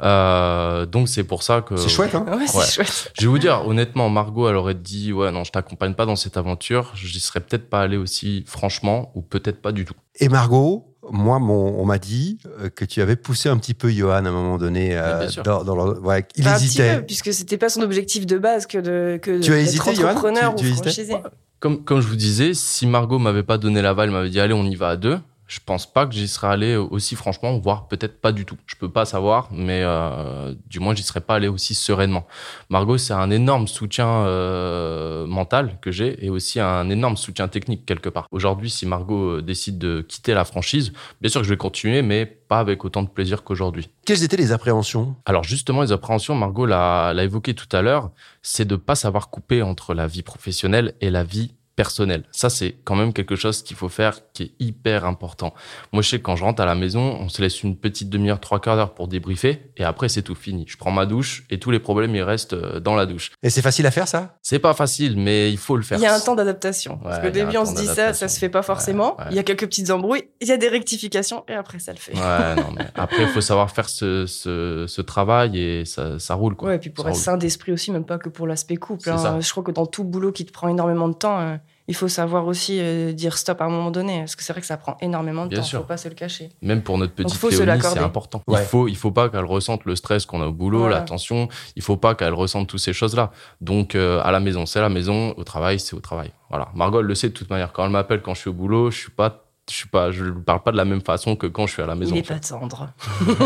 Euh, 0.00 0.86
donc 0.86 1.08
c'est 1.08 1.22
pour 1.22 1.42
ça 1.42 1.62
que 1.62 1.76
c'est 1.76 1.88
chouette. 1.88 2.14
Hein 2.14 2.26
ouais, 2.36 2.46
c'est 2.46 2.74
chouette. 2.74 3.12
Je 3.16 3.22
vais 3.22 3.28
vous 3.28 3.38
dire 3.38 3.66
honnêtement, 3.66 4.10
Margot, 4.10 4.48
elle 4.48 4.56
aurait 4.56 4.74
dit 4.74 5.12
ouais 5.12 5.30
non, 5.30 5.44
je 5.44 5.52
t'accompagne 5.52 5.94
pas 5.94 6.04
dans 6.04 6.16
cette 6.16 6.36
aventure, 6.36 6.90
j'y 6.94 7.20
serais 7.20 7.40
peut-être 7.40 7.70
pas 7.70 7.80
allé 7.80 7.96
aussi 7.96 8.44
franchement, 8.46 9.12
ou 9.14 9.22
peut-être 9.22 9.62
pas 9.62 9.72
du 9.72 9.84
tout. 9.84 9.94
Et 10.18 10.28
Margot, 10.28 10.93
moi, 11.10 11.38
on 11.38 11.84
m'a 11.84 11.98
dit 11.98 12.38
euh, 12.60 12.68
que 12.68 12.84
tu 12.84 13.00
avais 13.02 13.16
poussé 13.16 13.48
un 13.48 13.56
petit 13.56 13.74
peu 13.74 13.90
Johan 13.90 14.12
à 14.12 14.18
un 14.18 14.30
moment 14.30 14.58
donné. 14.58 14.96
Euh, 14.96 15.28
dans, 15.44 15.64
dans 15.64 15.94
il 16.36 16.46
hésitait. 16.46 16.82
Un 16.82 16.94
petit 16.94 17.00
peu, 17.00 17.06
puisque 17.06 17.32
c'était 17.32 17.58
pas 17.58 17.68
son 17.68 17.82
objectif 17.82 18.26
de 18.26 18.38
base 18.38 18.66
que 18.66 18.78
de 18.78 19.18
que 19.20 19.40
tu 19.40 19.52
as 19.52 19.58
hésité, 19.58 19.90
entrepreneur 19.90 20.54
tu, 20.54 20.66
ou 20.66 21.16
Comme, 21.60 21.84
comme 21.84 22.00
je 22.00 22.06
vous 22.06 22.16
disais, 22.16 22.54
si 22.54 22.86
Margot 22.86 23.18
m'avait 23.18 23.42
pas 23.42 23.58
donné 23.58 23.82
l'aval, 23.82 24.10
m'avait 24.10 24.30
dit 24.30 24.40
allez, 24.40 24.54
on 24.54 24.64
y 24.64 24.74
va 24.74 24.90
à 24.90 24.96
deux, 24.96 25.18
je 25.54 25.60
pense 25.64 25.86
pas 25.86 26.04
que 26.04 26.12
j'y 26.12 26.26
serais 26.26 26.48
allé 26.48 26.74
aussi 26.74 27.14
franchement, 27.14 27.56
voire 27.58 27.86
peut-être 27.86 28.20
pas 28.20 28.32
du 28.32 28.44
tout. 28.44 28.56
Je 28.66 28.74
peux 28.74 28.88
pas 28.88 29.04
savoir, 29.04 29.48
mais 29.52 29.82
euh, 29.84 30.52
du 30.66 30.80
moins 30.80 30.96
j'y 30.96 31.04
serais 31.04 31.20
pas 31.20 31.36
allé 31.36 31.46
aussi 31.46 31.76
sereinement. 31.76 32.26
Margot, 32.70 32.98
c'est 32.98 33.12
un 33.12 33.30
énorme 33.30 33.68
soutien 33.68 34.08
euh, 34.08 35.28
mental 35.28 35.78
que 35.80 35.92
j'ai 35.92 36.24
et 36.24 36.28
aussi 36.28 36.58
un 36.58 36.90
énorme 36.90 37.16
soutien 37.16 37.46
technique 37.46 37.86
quelque 37.86 38.08
part. 38.08 38.26
Aujourd'hui, 38.32 38.68
si 38.68 38.84
Margot 38.84 39.36
euh, 39.36 39.42
décide 39.42 39.78
de 39.78 40.00
quitter 40.00 40.34
la 40.34 40.44
franchise, 40.44 40.92
bien 41.20 41.30
sûr 41.30 41.40
que 41.42 41.46
je 41.46 41.52
vais 41.52 41.56
continuer, 41.56 42.02
mais 42.02 42.26
pas 42.26 42.58
avec 42.58 42.84
autant 42.84 43.04
de 43.04 43.08
plaisir 43.08 43.44
qu'aujourd'hui. 43.44 43.88
Quelles 44.04 44.24
étaient 44.24 44.36
les 44.36 44.50
appréhensions? 44.50 45.14
Alors 45.24 45.44
justement, 45.44 45.82
les 45.82 45.92
appréhensions, 45.92 46.34
Margot 46.34 46.66
l'a 46.66 47.14
évoqué 47.22 47.54
tout 47.54 47.68
à 47.70 47.80
l'heure, 47.80 48.10
c'est 48.42 48.66
de 48.66 48.74
pas 48.74 48.96
savoir 48.96 49.30
couper 49.30 49.62
entre 49.62 49.94
la 49.94 50.08
vie 50.08 50.22
professionnelle 50.22 50.94
et 51.00 51.10
la 51.10 51.22
vie 51.22 51.54
personnel. 51.76 52.24
Ça, 52.32 52.50
c'est 52.50 52.76
quand 52.84 52.94
même 52.94 53.12
quelque 53.12 53.36
chose 53.36 53.62
qu'il 53.62 53.76
faut 53.76 53.88
faire 53.88 54.20
qui 54.32 54.44
est 54.44 54.52
hyper 54.60 55.04
important. 55.04 55.54
Moi, 55.92 56.02
je 56.02 56.10
sais 56.10 56.18
que 56.18 56.22
quand 56.22 56.36
je 56.36 56.44
rentre 56.44 56.62
à 56.62 56.66
la 56.66 56.74
maison, 56.74 57.18
on 57.20 57.28
se 57.28 57.42
laisse 57.42 57.62
une 57.62 57.76
petite 57.76 58.08
demi-heure, 58.08 58.40
trois 58.40 58.60
quarts 58.60 58.76
d'heure 58.76 58.94
pour 58.94 59.08
débriefer 59.08 59.70
et 59.76 59.84
après, 59.84 60.08
c'est 60.08 60.22
tout 60.22 60.34
fini. 60.34 60.64
Je 60.68 60.76
prends 60.76 60.90
ma 60.90 61.06
douche 61.06 61.44
et 61.50 61.58
tous 61.58 61.70
les 61.70 61.78
problèmes, 61.78 62.14
ils 62.14 62.22
restent 62.22 62.52
euh, 62.52 62.80
dans 62.80 62.94
la 62.94 63.06
douche. 63.06 63.32
Et 63.42 63.50
c'est 63.50 63.62
facile 63.62 63.86
à 63.86 63.90
faire, 63.90 64.08
ça? 64.08 64.36
C'est 64.42 64.58
pas 64.58 64.74
facile, 64.74 65.16
mais 65.16 65.50
il 65.50 65.58
faut 65.58 65.76
le 65.76 65.82
faire. 65.82 65.98
Il 65.98 66.02
y 66.02 66.06
a 66.06 66.14
un 66.14 66.20
temps 66.20 66.34
d'adaptation. 66.34 66.98
Parce 67.02 67.20
qu'au 67.20 67.30
début, 67.30 67.56
on 67.56 67.64
se 67.64 67.74
dit 67.74 67.86
ça, 67.86 68.12
ça 68.12 68.28
se 68.28 68.38
fait 68.38 68.48
pas 68.48 68.62
forcément. 68.62 69.16
Il 69.30 69.36
y 69.36 69.38
a 69.38 69.42
quelques 69.42 69.66
petites 69.66 69.90
embrouilles, 69.90 70.24
il 70.40 70.48
y 70.48 70.52
a 70.52 70.56
des 70.56 70.68
rectifications 70.68 71.44
et 71.48 71.54
après, 71.54 71.78
ça 71.78 71.92
le 71.92 71.98
fait. 71.98 72.14
Ouais, 72.14 72.54
non, 72.56 72.70
mais 72.76 72.86
après, 72.94 73.22
il 73.22 73.28
faut 73.28 73.40
savoir 73.40 73.70
faire 73.70 73.88
ce, 73.88 74.26
ce, 74.26 74.86
ce, 74.86 75.02
travail 75.02 75.58
et 75.58 75.84
ça, 75.84 76.18
ça 76.18 76.34
roule, 76.34 76.54
quoi. 76.54 76.68
Ouais, 76.68 76.76
et 76.76 76.78
puis 76.78 76.90
pour 76.90 77.08
être 77.08 77.16
sain 77.16 77.36
d'esprit 77.36 77.72
aussi, 77.72 77.90
même 77.90 78.04
pas 78.04 78.18
que 78.18 78.28
pour 78.28 78.46
l'aspect 78.46 78.76
couple. 78.76 79.10
Hein. 79.10 79.40
Je 79.40 79.50
crois 79.50 79.62
que 79.62 79.70
dans 79.70 79.86
tout 79.86 80.04
boulot 80.04 80.32
qui 80.32 80.44
te 80.44 80.52
prend 80.52 80.68
énormément 80.68 81.08
de 81.08 81.14
temps, 81.14 81.40
euh, 81.40 81.56
il 81.86 81.94
faut 81.94 82.08
savoir 82.08 82.46
aussi 82.46 82.78
euh, 82.80 83.12
dire 83.12 83.36
stop 83.36 83.60
à 83.60 83.64
un 83.64 83.68
moment 83.68 83.90
donné, 83.90 84.20
parce 84.20 84.36
que 84.36 84.42
c'est 84.42 84.52
vrai 84.52 84.60
que 84.60 84.66
ça 84.66 84.76
prend 84.76 84.96
énormément 85.00 85.46
de 85.46 85.54
temps, 85.54 85.62
il 85.62 85.74
ne 85.74 85.80
faut 85.80 85.86
pas 85.86 85.96
se 85.96 86.08
le 86.08 86.14
cacher. 86.14 86.50
Même 86.62 86.82
pour 86.82 86.96
notre 86.96 87.12
petite 87.12 87.42
Léonie, 87.42 87.82
c'est 87.82 87.98
important. 87.98 88.42
Il 88.48 88.56
faut, 88.56 88.88
il 88.88 88.96
faut 88.96 89.10
pas 89.10 89.28
qu'elle 89.28 89.44
ressente 89.44 89.84
le 89.84 89.94
stress 89.94 90.24
qu'on 90.24 90.40
a 90.42 90.46
au 90.46 90.52
boulot, 90.52 90.88
la 90.88 91.02
tension, 91.02 91.48
il 91.76 91.82
faut 91.82 91.96
pas 91.96 92.14
qu'elle 92.14 92.34
ressente 92.34 92.68
toutes 92.68 92.80
ces 92.80 92.92
choses-là. 92.92 93.30
Donc, 93.60 93.94
euh, 93.94 94.20
à 94.22 94.32
la 94.32 94.40
maison, 94.40 94.66
c'est 94.66 94.80
la 94.80 94.88
maison, 94.88 95.34
au 95.36 95.44
travail, 95.44 95.78
c'est 95.78 95.94
au 95.94 96.00
travail. 96.00 96.32
Voilà. 96.50 96.68
Margot, 96.74 97.00
elle 97.00 97.06
le 97.06 97.14
sait 97.14 97.28
de 97.28 97.34
toute 97.34 97.50
manière. 97.50 97.72
Quand 97.72 97.84
elle 97.84 97.90
m'appelle 97.90 98.22
quand 98.22 98.34
je 98.34 98.40
suis 98.40 98.50
au 98.50 98.54
boulot, 98.54 98.90
je 98.90 98.98
suis 98.98 99.10
pas 99.10 99.43
je 99.70 99.74
suis 99.74 99.88
pas, 99.88 100.10
je 100.10 100.24
ne 100.24 100.30
parle 100.32 100.62
pas 100.62 100.72
de 100.72 100.76
la 100.76 100.84
même 100.84 101.00
façon 101.00 101.36
que 101.36 101.46
quand 101.46 101.66
je 101.66 101.72
suis 101.72 101.82
à 101.82 101.86
la 101.86 101.94
maison. 101.94 102.14
Il 102.14 102.18
est 102.18 102.28
pas 102.28 102.38
tendre. 102.38 102.92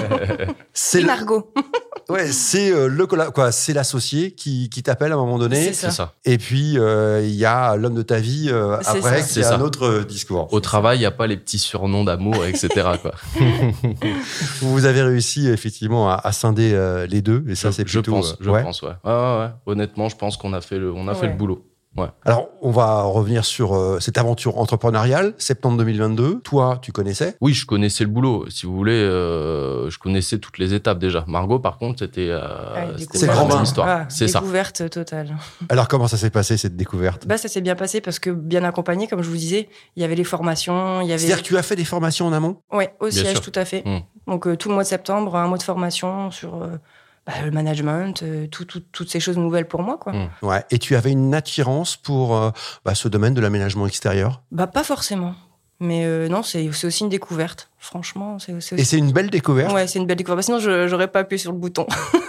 c'est 0.73 1.03
Margot. 1.03 1.53
ouais, 2.09 2.33
c'est 2.33 2.73
euh, 2.73 2.89
le 2.89 3.07
quoi, 3.07 3.53
c'est 3.53 3.73
l'associé 3.73 4.33
qui, 4.33 4.69
qui 4.69 4.83
t'appelle 4.83 5.13
à 5.13 5.15
un 5.15 5.19
moment 5.19 5.39
donné. 5.39 5.73
C'est 5.73 5.91
ça. 5.91 6.15
Et 6.25 6.39
puis 6.39 6.77
euh, 6.77 7.23
il 7.25 7.35
y 7.35 7.45
a 7.45 7.77
l'homme 7.77 7.95
de 7.95 8.03
ta 8.03 8.19
vie 8.19 8.49
euh, 8.51 8.79
après, 8.85 9.23
c'est 9.23 9.45
un 9.45 9.61
autre 9.61 10.05
discours. 10.09 10.53
Au 10.53 10.61
travail, 10.61 10.99
il 10.99 11.03
y 11.03 11.07
a 11.07 11.13
pas 11.13 11.29
les 11.29 11.37
petits 11.37 11.59
surnoms 11.59 12.05
d'amour, 12.05 12.45
etc. 12.45 12.69
quoi. 13.01 13.13
Vous 14.61 14.85
avez 14.87 15.03
réussi 15.03 15.49
effectivement 15.49 16.11
à, 16.11 16.33
scinder 16.33 17.07
les 17.09 17.23
deux, 17.23 17.45
et 17.49 17.55
ça 17.55 17.71
c'est 17.71 17.85
plutôt. 17.85 18.03
Je 18.03 18.11
pense, 18.11 18.37
je 18.41 18.51
pense, 18.51 18.83
ouais. 18.83 18.93
ouais, 19.05 19.13
ouais. 19.13 19.51
Honnêtement, 19.67 20.09
je 20.09 20.17
pense 20.17 20.37
qu'on 20.37 20.53
a 20.53 20.61
fait 20.61 20.79
le, 20.79 20.93
on 20.93 21.07
a 21.07 21.15
fait 21.15 21.29
le 21.29 21.35
boulot. 21.35 21.65
Alors, 22.25 22.49
on 22.63 22.71
va 22.71 23.03
revenir 23.03 23.45
sur 23.45 23.75
euh, 23.75 24.01
cette 24.01 24.19
aventure 24.19 24.59
entrepreneuriale, 24.59 25.35
septembre 25.39 25.79
2022. 25.79 26.41
Toi, 26.41 26.79
tu 26.83 26.93
connaissais? 26.93 27.37
Oui, 27.41 27.55
je 27.55 27.67
connaissais 27.67 28.05
le 28.05 28.11
boulot. 28.11 28.47
Si 28.51 28.67
vous 28.67 28.75
voulez, 28.77 28.93
euh, 28.93 29.91
je 29.91 29.99
connaissais 29.99 30.39
toutes 30.39 30.59
les 30.59 30.75
étapes 30.75 30.99
déjà. 30.99 31.25
Margot, 31.27 31.59
par 31.59 31.79
contre, 31.79 32.01
c'était 32.01 32.29
euh, 32.31 32.97
c'est 33.13 33.27
grand 33.27 33.63
histoire. 33.63 33.89
Ah, 33.89 34.07
c'est 34.09 34.29
ça. 34.29 34.41
Découverte 34.41 34.91
totale. 34.91 35.37
Alors, 35.69 35.89
comment 35.89 36.09
ça 36.09 36.17
s'est 36.17 36.31
passé 36.31 36.57
cette 36.57 36.77
découverte? 36.77 37.27
Bah, 37.27 37.39
ça 37.39 37.49
s'est 37.49 37.61
bien 37.61 37.75
passé 37.75 38.01
parce 38.01 38.19
que 38.19 38.31
bien 38.31 38.65
accompagné, 38.65 39.07
comme 39.07 39.23
je 39.23 39.29
vous 39.29 39.37
disais, 39.37 39.69
il 39.97 40.03
y 40.03 40.05
avait 40.05 40.17
les 40.17 40.25
formations, 40.25 41.01
il 41.01 41.09
y 41.09 41.13
avait. 41.13 41.19
C'est-à-dire 41.19 41.43
que 41.43 41.49
tu 41.49 41.57
as 41.57 41.63
fait 41.63 41.77
des 41.77 41.85
formations 41.85 42.27
en 42.27 42.33
amont? 42.33 42.57
Oui, 42.73 42.85
au 43.01 43.11
siège, 43.11 43.41
tout 43.41 43.53
à 43.55 43.65
fait. 43.65 43.83
Hmm. 43.85 44.01
Donc 44.27 44.59
tout 44.59 44.69
le 44.69 44.75
mois 44.75 44.85
de 44.85 44.89
septembre, 44.89 45.37
un 45.37 45.49
mois 45.49 45.59
de 45.59 45.63
formation 45.63 46.31
sur 46.31 46.69
bah, 47.29 47.35
le 47.45 47.51
management, 47.51 48.23
euh, 48.23 48.47
toutes 48.47 49.11
ces 49.11 49.21
choses 49.21 49.37
nouvelles 49.37 49.69
pour 49.69 49.83
moi. 49.83 49.99
Quoi. 49.99 50.15
Mmh. 50.15 50.31
Ouais. 50.41 50.65
Et 50.71 50.79
tu 50.79 50.97
avais 50.97 51.11
une 51.13 51.35
attirance 51.35 51.95
pour 51.95 52.35
euh, 52.35 52.51
bah, 52.87 52.95
ce 52.95 53.07
domaine 53.07 53.35
de 53.35 53.43
l'aménagement 53.43 53.87
extérieur? 53.87 54.41
Bah, 54.51 54.67
Pas 54.67 54.83
forcément. 54.83 55.35
Mais 55.79 56.07
euh, 56.07 56.29
non, 56.29 56.43
c'est 56.43 56.67
aussi 56.87 57.03
une 57.03 57.11
découverte. 57.11 57.69
Franchement, 57.77 58.39
c'est 58.39 58.55
aussi... 58.55 58.75
Et 58.77 58.85
c'est 58.85 58.97
une 58.97 59.13
belle 59.13 59.29
découverte? 59.29 59.75
Ouais, 59.75 59.87
c'est 59.87 59.99
une 59.99 60.07
belle 60.07 60.17
découverte. 60.17 60.43
Sinon, 60.43 60.59
je 60.59 60.89
n'aurais 60.91 61.09
pas 61.09 61.21
appuyé 61.21 61.39
sur 61.39 61.53
le 61.53 61.59
bouton. 61.59 61.87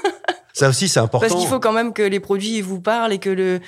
Ça 0.53 0.68
aussi, 0.68 0.89
c'est 0.89 1.00
important. 1.00 1.25
Parce 1.25 1.39
qu'il 1.39 1.50
faut 1.50 1.62
quand 1.62 1.72
même 1.72 1.94
que 1.94 2.03
les 2.03 2.20
produits 2.20 2.60
vous 2.60 2.82
parlent 2.82 3.13
et 3.13 3.20
que 3.20 3.29
le, 3.29 3.62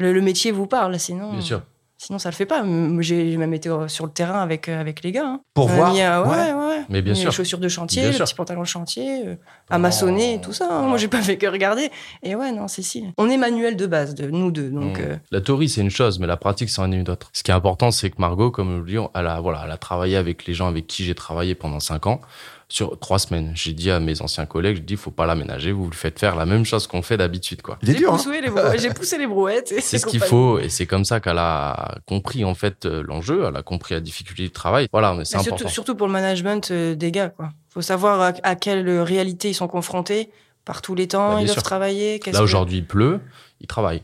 le, 0.00 0.12
le 0.12 0.20
métier 0.20 0.50
vous 0.50 0.66
parle. 0.66 0.98
Sinon... 0.98 1.30
Bien 1.30 1.40
sûr. 1.42 1.62
Sinon, 1.98 2.18
ça 2.18 2.28
le 2.28 2.34
fait 2.34 2.44
pas. 2.46 2.62
J'ai 3.00 3.36
même 3.38 3.54
été 3.54 3.70
sur 3.88 4.04
le 4.04 4.12
terrain 4.12 4.40
avec, 4.40 4.68
euh, 4.68 4.78
avec 4.80 5.02
les 5.02 5.12
gars. 5.12 5.26
Hein. 5.26 5.40
Pour 5.54 5.68
voir 5.68 5.94
ouais, 5.94 6.02
ouais, 6.02 6.52
ouais. 6.52 6.84
Mais 6.90 7.00
bien 7.00 7.14
sûr. 7.14 7.30
Les 7.30 7.34
chaussures 7.34 7.58
de 7.58 7.68
chantier, 7.68 8.10
les 8.10 8.18
petits 8.18 8.34
pantalons 8.34 8.62
de 8.62 8.66
chantier, 8.66 9.26
euh, 9.26 9.36
à 9.70 9.78
maçonner, 9.78 10.38
tout 10.42 10.52
ça. 10.52 10.68
Hein. 10.70 10.82
Moi, 10.82 10.98
j'ai 10.98 11.08
pas 11.08 11.22
fait 11.22 11.38
que 11.38 11.46
regarder. 11.46 11.90
Et 12.22 12.34
ouais, 12.34 12.52
non, 12.52 12.68
c'est 12.68 12.82
si. 12.82 13.04
On 13.16 13.30
est 13.30 13.38
manuel 13.38 13.76
de 13.76 13.86
base, 13.86 14.14
de 14.14 14.30
nous 14.30 14.50
deux. 14.50 14.68
Donc, 14.68 14.98
mmh. 14.98 15.02
euh. 15.02 15.16
La 15.30 15.40
théorie, 15.40 15.70
c'est 15.70 15.80
une 15.80 15.90
chose, 15.90 16.18
mais 16.18 16.26
la 16.26 16.36
pratique, 16.36 16.68
c'est 16.68 16.82
une 16.82 17.08
autre. 17.08 17.30
Ce 17.32 17.42
qui 17.42 17.50
est 17.50 17.54
important, 17.54 17.90
c'est 17.90 18.10
que 18.10 18.16
Margot, 18.18 18.50
comme 18.50 18.76
je 18.76 18.80
le 18.80 19.00
dis, 19.00 19.08
elle 19.14 19.26
a, 19.26 19.40
voilà, 19.40 19.62
elle 19.64 19.70
a 19.70 19.78
travaillé 19.78 20.16
avec 20.16 20.46
les 20.46 20.52
gens 20.52 20.68
avec 20.68 20.86
qui 20.86 21.02
j'ai 21.02 21.14
travaillé 21.14 21.54
pendant 21.54 21.80
cinq 21.80 22.06
ans 22.06 22.20
sur 22.68 22.98
trois 22.98 23.18
semaines. 23.18 23.52
J'ai 23.54 23.72
dit 23.72 23.90
à 23.90 24.00
mes 24.00 24.20
anciens 24.22 24.46
collègues, 24.46 24.78
je 24.78 24.82
dis, 24.82 24.96
faut 24.96 25.10
pas 25.12 25.26
l'aménager, 25.26 25.70
vous 25.70 25.88
le 25.88 25.94
faites 25.94 26.18
faire 26.18 26.34
la 26.34 26.46
même 26.46 26.64
chose 26.64 26.86
qu'on 26.86 27.02
fait 27.02 27.16
d'habitude, 27.16 27.62
quoi. 27.62 27.78
J'ai 27.82 28.04
hein. 28.04 28.10
poussé, 28.10 28.40
les 28.40 28.90
poussé 28.90 29.18
les 29.18 29.26
brouettes. 29.26 29.72
C'est 29.80 29.98
ce 29.98 30.06
qu'il 30.06 30.20
faut, 30.20 30.58
et 30.58 30.68
c'est 30.68 30.86
comme 30.86 31.04
ça 31.04 31.20
qu'elle 31.20 31.38
a 31.38 31.96
compris 32.06 32.44
en 32.44 32.54
fait 32.54 32.84
euh, 32.84 33.02
l'enjeu, 33.06 33.44
elle 33.48 33.56
a 33.56 33.62
compris 33.62 33.94
la 33.94 34.00
difficulté 34.00 34.42
du 34.42 34.50
travail. 34.50 34.88
Voilà, 34.92 35.14
mais 35.14 35.24
c'est 35.24 35.36
important. 35.36 35.68
Surtout 35.68 35.94
pour 35.94 36.06
le 36.06 36.12
management 36.12 36.70
euh, 36.70 36.94
des 36.94 37.12
gars, 37.12 37.28
quoi. 37.28 37.50
Faut 37.70 37.82
savoir 37.82 38.34
à, 38.42 38.54
quelle 38.56 38.88
réalité 39.00 39.50
ils 39.50 39.54
sont 39.54 39.68
confrontés 39.68 40.30
Par 40.64 40.82
tous 40.82 40.94
les 40.94 41.08
temps, 41.08 41.34
Bah, 41.34 41.40
ils 41.40 41.44
doivent 41.44 41.54
sûr. 41.56 41.62
travailler. 41.62 42.18
qu'est-ce 42.18 42.34
Là, 42.34 42.40
que- 42.40 42.44
aujourd'hui, 42.44 42.78
il 42.78 42.86
pleut, 42.86 43.20
ils 43.60 43.66
travaillent. 43.66 44.02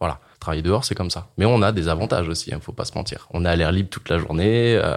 Voilà. 0.00 0.20
Travailler 0.44 0.60
dehors, 0.62 0.84
c'est 0.84 0.94
comme 0.94 1.08
ça. 1.08 1.28
Mais 1.38 1.46
on 1.46 1.62
a 1.62 1.72
des 1.72 1.88
avantages 1.88 2.28
aussi, 2.28 2.50
il 2.50 2.54
ne 2.54 2.60
faut 2.60 2.74
pas 2.74 2.84
se 2.84 2.92
mentir. 2.94 3.28
On 3.30 3.46
est 3.46 3.48
à 3.48 3.56
l'air 3.56 3.72
libre 3.72 3.88
toute 3.88 4.10
la 4.10 4.18
journée, 4.18 4.76
euh, 4.76 4.94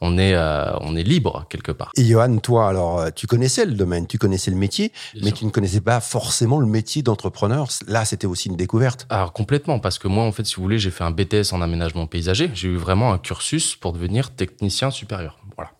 on, 0.00 0.18
est, 0.18 0.34
euh, 0.34 0.72
on 0.80 0.96
est 0.96 1.04
libre 1.04 1.46
quelque 1.48 1.70
part. 1.70 1.92
Et 1.96 2.02
Johan, 2.04 2.38
toi, 2.38 2.66
alors, 2.66 2.98
euh, 2.98 3.10
tu 3.14 3.28
connaissais 3.28 3.66
le 3.66 3.74
domaine, 3.74 4.08
tu 4.08 4.18
connaissais 4.18 4.50
le 4.50 4.56
métier, 4.56 4.90
Bien 5.14 5.22
mais 5.22 5.28
sûr. 5.28 5.38
tu 5.38 5.44
ne 5.44 5.50
connaissais 5.50 5.80
pas 5.80 6.00
forcément 6.00 6.58
le 6.58 6.66
métier 6.66 7.02
d'entrepreneur. 7.02 7.68
Là, 7.86 8.04
c'était 8.04 8.26
aussi 8.26 8.48
une 8.48 8.56
découverte. 8.56 9.06
Alors 9.10 9.32
complètement, 9.32 9.78
parce 9.78 10.00
que 10.00 10.08
moi, 10.08 10.24
en 10.24 10.32
fait, 10.32 10.44
si 10.44 10.56
vous 10.56 10.62
voulez, 10.62 10.80
j'ai 10.80 10.90
fait 10.90 11.04
un 11.04 11.12
BTS 11.12 11.52
en 11.52 11.60
aménagement 11.62 12.08
paysager. 12.08 12.50
J'ai 12.52 12.66
eu 12.66 12.76
vraiment 12.76 13.12
un 13.12 13.18
cursus 13.18 13.76
pour 13.76 13.92
devenir 13.92 14.34
technicien 14.34 14.90
supérieur. 14.90 15.38
Voilà. 15.56 15.70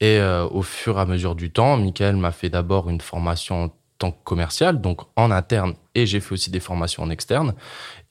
Et 0.00 0.18
euh, 0.18 0.46
au 0.48 0.62
fur 0.62 0.96
et 0.96 1.00
à 1.02 1.04
mesure 1.04 1.34
du 1.34 1.50
temps, 1.50 1.76
Michael 1.76 2.16
m'a 2.16 2.32
fait 2.32 2.48
d'abord 2.48 2.88
une 2.88 3.02
formation 3.02 3.70
tant 3.98 4.10
que 4.12 4.18
commercial, 4.24 4.80
donc 4.80 5.00
en 5.16 5.30
interne, 5.30 5.74
et 5.94 6.06
j'ai 6.06 6.20
fait 6.20 6.32
aussi 6.32 6.50
des 6.50 6.60
formations 6.60 7.02
en 7.02 7.10
externe. 7.10 7.54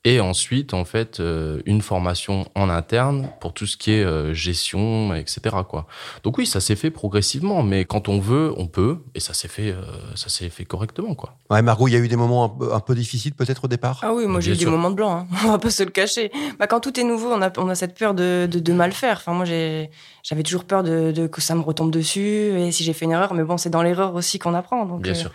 Et 0.08 0.20
ensuite, 0.20 0.76
en 0.76 0.86
fait, 0.86 1.20
euh, 1.20 1.62
une 1.66 1.82
formation 1.82 2.46
en 2.54 2.70
interne 2.70 3.28
pour 3.42 3.54
tout 3.56 3.66
ce 3.66 3.76
qui 3.76 3.92
est 3.92 4.04
euh, 4.04 4.36
gestion, 4.36 5.16
etc. 5.16 5.56
Quoi. 5.68 5.88
Donc 6.24 6.38
oui, 6.38 6.46
ça 6.46 6.60
s'est 6.60 6.76
fait 6.76 6.92
progressivement, 6.92 7.64
mais 7.64 7.86
quand 7.86 8.08
on 8.08 8.20
veut, 8.20 8.54
on 8.58 8.68
peut, 8.68 9.00
et 9.16 9.20
ça 9.20 9.34
s'est 9.34 9.48
fait, 9.48 9.72
euh, 9.72 9.82
ça 10.16 10.30
s'est 10.30 10.50
fait 10.50 10.64
correctement, 10.64 11.16
quoi. 11.16 11.38
Ouais, 11.50 11.64
Margot, 11.64 11.88
il 11.88 11.94
y 11.94 11.96
a 11.96 12.00
eu 12.00 12.08
des 12.08 12.18
moments 12.18 12.44
un 12.46 12.50
peu, 12.50 12.74
un 12.74 12.80
peu 12.82 12.94
difficiles 12.94 13.34
peut-être 13.34 13.66
au 13.66 13.68
départ? 13.68 14.00
Ah 14.04 14.14
oui, 14.14 14.28
moi 14.28 14.42
j'ai 14.42 14.52
eu 14.52 14.56
des 14.56 14.68
moments 14.68 14.92
de 14.92 14.96
blanc, 14.96 15.12
hein. 15.22 15.28
on 15.46 15.52
va 15.52 15.58
pas 15.58 15.72
se 15.72 15.82
le 15.82 15.90
cacher. 15.90 16.32
Bah, 16.60 16.68
quand 16.68 16.82
tout 16.82 17.00
est 17.00 17.04
nouveau, 17.04 17.32
on 17.34 17.42
a, 17.42 17.50
on 17.58 17.68
a 17.70 17.74
cette 17.76 17.98
peur 17.98 18.14
de, 18.14 18.48
de, 18.52 18.60
de 18.60 18.74
mal 18.74 18.92
faire. 18.92 19.18
Enfin, 19.18 19.34
moi 19.34 19.46
j'ai- 19.46 19.90
j'avais 20.22 20.44
toujours 20.44 20.66
peur 20.66 20.84
de, 20.84 21.12
de- 21.12 21.26
que 21.26 21.42
ça 21.42 21.56
me 21.56 21.62
retombe 21.62 21.90
dessus 21.90 22.22
et 22.60 22.72
si 22.72 22.84
j'ai 22.84 22.94
fait 22.94 23.06
une 23.06 23.12
erreur, 23.12 23.34
mais 23.34 23.44
bon, 23.44 23.58
c'est 23.58 23.72
dans 23.72 23.82
l'erreur 23.82 24.14
aussi 24.14 24.38
qu'on 24.38 24.54
apprend. 24.54 24.86
Donc, 24.86 25.02
Bien 25.02 25.14
euh, 25.14 25.16
sûr. 25.16 25.32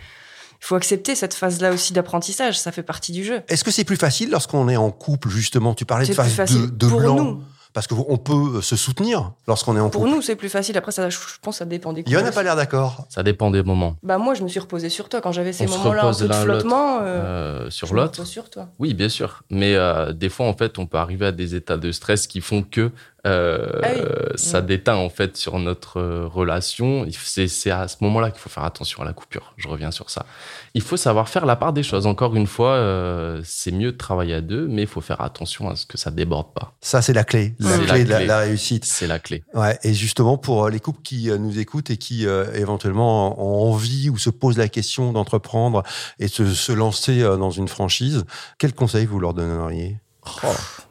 Il 0.62 0.66
faut 0.66 0.74
accepter 0.74 1.14
cette 1.14 1.34
phase-là 1.34 1.72
aussi 1.72 1.92
d'apprentissage, 1.92 2.58
ça 2.58 2.70
fait 2.72 2.82
partie 2.82 3.12
du 3.12 3.24
jeu. 3.24 3.40
Est-ce 3.48 3.64
que 3.64 3.70
c'est 3.70 3.84
plus 3.84 3.96
facile 3.96 4.30
lorsqu'on 4.30 4.68
est 4.68 4.76
en 4.76 4.90
couple, 4.90 5.28
justement? 5.30 5.74
Tu 5.74 5.84
parlais 5.86 6.06
de 6.06 6.12
phase 6.12 6.32
facile 6.34 6.62
de, 6.62 6.66
de 6.66 6.86
pour 6.86 7.00
blanc. 7.00 7.14
nous. 7.16 7.42
Parce 7.72 7.86
qu'on 7.86 8.16
peut 8.18 8.60
se 8.62 8.74
soutenir 8.74 9.30
lorsqu'on 9.46 9.76
est 9.76 9.80
en 9.80 9.90
Pour 9.90 10.02
couple. 10.02 10.14
nous, 10.16 10.22
c'est 10.22 10.34
plus 10.34 10.48
facile. 10.48 10.76
Après, 10.76 10.90
ça, 10.90 11.08
je 11.08 11.16
pense 11.40 11.54
que 11.54 11.58
ça 11.60 11.64
dépend 11.64 11.92
des 11.92 12.02
couples 12.02 12.20
n'a 12.20 12.32
pas 12.32 12.42
l'air 12.42 12.56
d'accord. 12.56 13.06
Ça 13.08 13.22
dépend 13.22 13.52
des 13.52 13.62
moments. 13.62 13.94
Bah 14.02 14.18
moi, 14.18 14.34
je 14.34 14.42
me 14.42 14.48
suis 14.48 14.58
reposée 14.58 14.88
sur 14.88 15.08
toi 15.08 15.20
quand 15.20 15.30
j'avais 15.30 15.52
ces 15.52 15.68
moments-là 15.68 16.00
un 16.02 16.06
repose 16.06 16.18
peu 16.22 16.26
de 16.28 16.32
flottement. 16.34 16.98
euh, 17.02 17.66
Euh, 17.66 17.70
sur 17.70 17.86
je 17.86 17.94
me 17.94 18.00
l'autre. 18.00 18.24
sur 18.26 18.50
toi. 18.50 18.70
Oui, 18.80 18.92
bien 18.92 19.08
sûr. 19.08 19.44
Mais 19.50 19.76
euh, 19.76 20.12
des 20.12 20.28
fois, 20.30 20.46
en 20.46 20.54
fait, 20.54 20.80
on 20.80 20.86
peut 20.86 20.98
arriver 20.98 21.26
à 21.26 21.32
des 21.32 21.54
états 21.54 21.76
de 21.76 21.92
stress 21.92 22.26
qui 22.26 22.40
font 22.40 22.64
que 22.64 22.90
euh, 23.26 23.80
Ah 23.82 23.88
oui. 23.94 24.00
ça 24.36 24.60
Mm. 24.62 24.66
déteint 24.66 24.96
en 24.96 25.08
fait 25.10 25.36
sur 25.36 25.58
notre 25.58 25.98
euh, 25.98 26.26
relation. 26.26 27.06
C'est 27.10 27.70
à 27.70 27.88
ce 27.88 27.96
moment-là 28.00 28.30
qu'il 28.30 28.40
faut 28.40 28.48
faire 28.50 28.64
attention 28.64 29.02
à 29.02 29.04
la 29.04 29.12
coupure. 29.12 29.52
Je 29.56 29.68
reviens 29.68 29.90
sur 29.90 30.10
ça. 30.10 30.26
Il 30.74 30.82
faut 30.82 30.96
savoir 30.96 31.28
faire 31.28 31.46
la 31.46 31.56
part 31.56 31.72
des 31.72 31.82
choses. 31.82 32.06
Encore 32.06 32.34
une 32.36 32.46
fois, 32.46 32.72
euh, 32.74 33.40
c'est 33.44 33.72
mieux 33.72 33.92
de 33.92 33.96
travailler 33.96 34.34
à 34.34 34.40
deux, 34.40 34.66
mais 34.68 34.82
il 34.82 34.88
faut 34.88 35.00
faire 35.00 35.20
attention 35.20 35.68
à 35.68 35.76
ce 35.76 35.86
que 35.86 35.98
ça 35.98 36.10
déborde 36.10 36.52
pas. 36.54 36.74
Ça, 36.80 37.02
c'est 37.02 37.12
la 37.12 37.24
clé. 37.24 37.54
La 37.58 37.78
clé 37.78 38.04
la 38.04 38.20
de 38.20 38.24
la, 38.26 38.38
réussite. 38.38 38.84
C'est 38.84 39.06
la 39.06 39.18
clé. 39.18 39.42
Ouais, 39.54 39.78
et 39.82 39.92
justement, 39.94 40.38
pour 40.38 40.68
les 40.68 40.80
couples 40.80 41.02
qui 41.02 41.30
nous 41.38 41.58
écoutent 41.58 41.90
et 41.90 41.96
qui 41.96 42.26
euh, 42.26 42.46
éventuellement 42.54 43.40
ont 43.42 43.70
envie 43.72 44.10
ou 44.10 44.18
se 44.18 44.30
posent 44.30 44.58
la 44.58 44.68
question 44.68 45.12
d'entreprendre 45.12 45.82
et 46.18 46.28
se, 46.28 46.46
se 46.52 46.72
lancer 46.72 47.20
dans 47.22 47.50
une 47.50 47.68
franchise, 47.68 48.24
quels 48.58 48.74
conseils 48.74 49.06
vous 49.06 49.18
leur 49.20 49.34
donneriez? 49.34 49.98
Oh, 50.44 50.48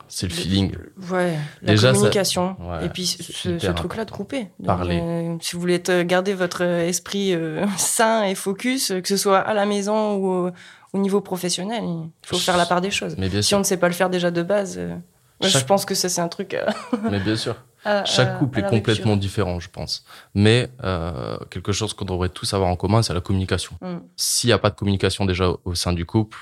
c'est 0.09 0.27
le 0.27 0.33
feeling. 0.33 0.73
Ouais, 1.09 1.37
la 1.61 1.71
Déjà, 1.73 1.89
ça- 1.89 1.93
communication. 1.93 2.57
Ouais, 2.59 2.85
et 2.85 2.89
puis 2.89 3.05
ce, 3.05 3.57
ce 3.59 3.71
truc-là 3.71 4.03
de 4.05 4.11
couper. 4.11 4.49
Donc, 4.59 4.65
Parler. 4.65 4.99
euh, 5.01 5.37
si 5.39 5.53
vous 5.55 5.61
voulez 5.61 5.81
garder 6.05 6.33
votre 6.33 6.61
esprit 6.61 7.33
euh, 7.33 7.65
sain 7.77 8.23
et 8.23 8.35
focus, 8.35 8.91
euh, 8.91 8.99
que 9.01 9.07
ce 9.07 9.15
soit 9.17 9.37
à 9.39 9.53
la 9.53 9.65
maison 9.65 10.15
ou 10.15 10.27
au, 10.47 10.51
au 10.93 10.97
niveau 10.97 11.21
professionnel, 11.21 11.83
il 11.85 12.09
faut 12.27 12.37
faire 12.37 12.57
la 12.57 12.65
part 12.65 12.81
des 12.81 12.91
choses. 12.91 13.15
Mais 13.17 13.29
bien 13.29 13.41
Si 13.41 13.53
on 13.53 13.57
sûr. 13.57 13.59
ne 13.59 13.63
sait 13.63 13.77
pas 13.77 13.87
le 13.87 13.93
faire 13.93 14.09
déjà 14.09 14.31
de 14.31 14.41
base, 14.43 14.75
euh, 14.77 14.95
je 15.41 15.57
pense 15.59 15.85
que 15.85 15.95
ça 15.95 16.09
c'est 16.09 16.21
un 16.21 16.27
truc. 16.27 16.57
Mais 17.11 17.19
bien 17.19 17.35
sûr. 17.37 17.55
à- 17.85 18.03
Chaque 18.03 18.39
couple 18.39 18.59
est 18.59 18.63
complètement 18.63 19.11
rupture. 19.13 19.17
différent, 19.17 19.59
je 19.61 19.69
pense. 19.69 20.03
Mais 20.33 20.69
euh, 20.83 21.37
quelque 21.49 21.71
chose 21.71 21.93
qu'on 21.93 22.03
devrait 22.05 22.27
tous 22.29 22.53
avoir 22.53 22.69
en 22.69 22.75
commun, 22.75 23.01
c'est 23.03 23.13
la 23.13 23.21
communication. 23.21 23.75
Mm. 23.81 23.99
S'il 24.17 24.47
n'y 24.49 24.53
a 24.53 24.57
pas 24.57 24.69
de 24.71 24.75
communication 24.75 25.25
déjà 25.25 25.49
au 25.63 25.75
sein 25.75 25.93
du 25.93 26.05
couple, 26.05 26.37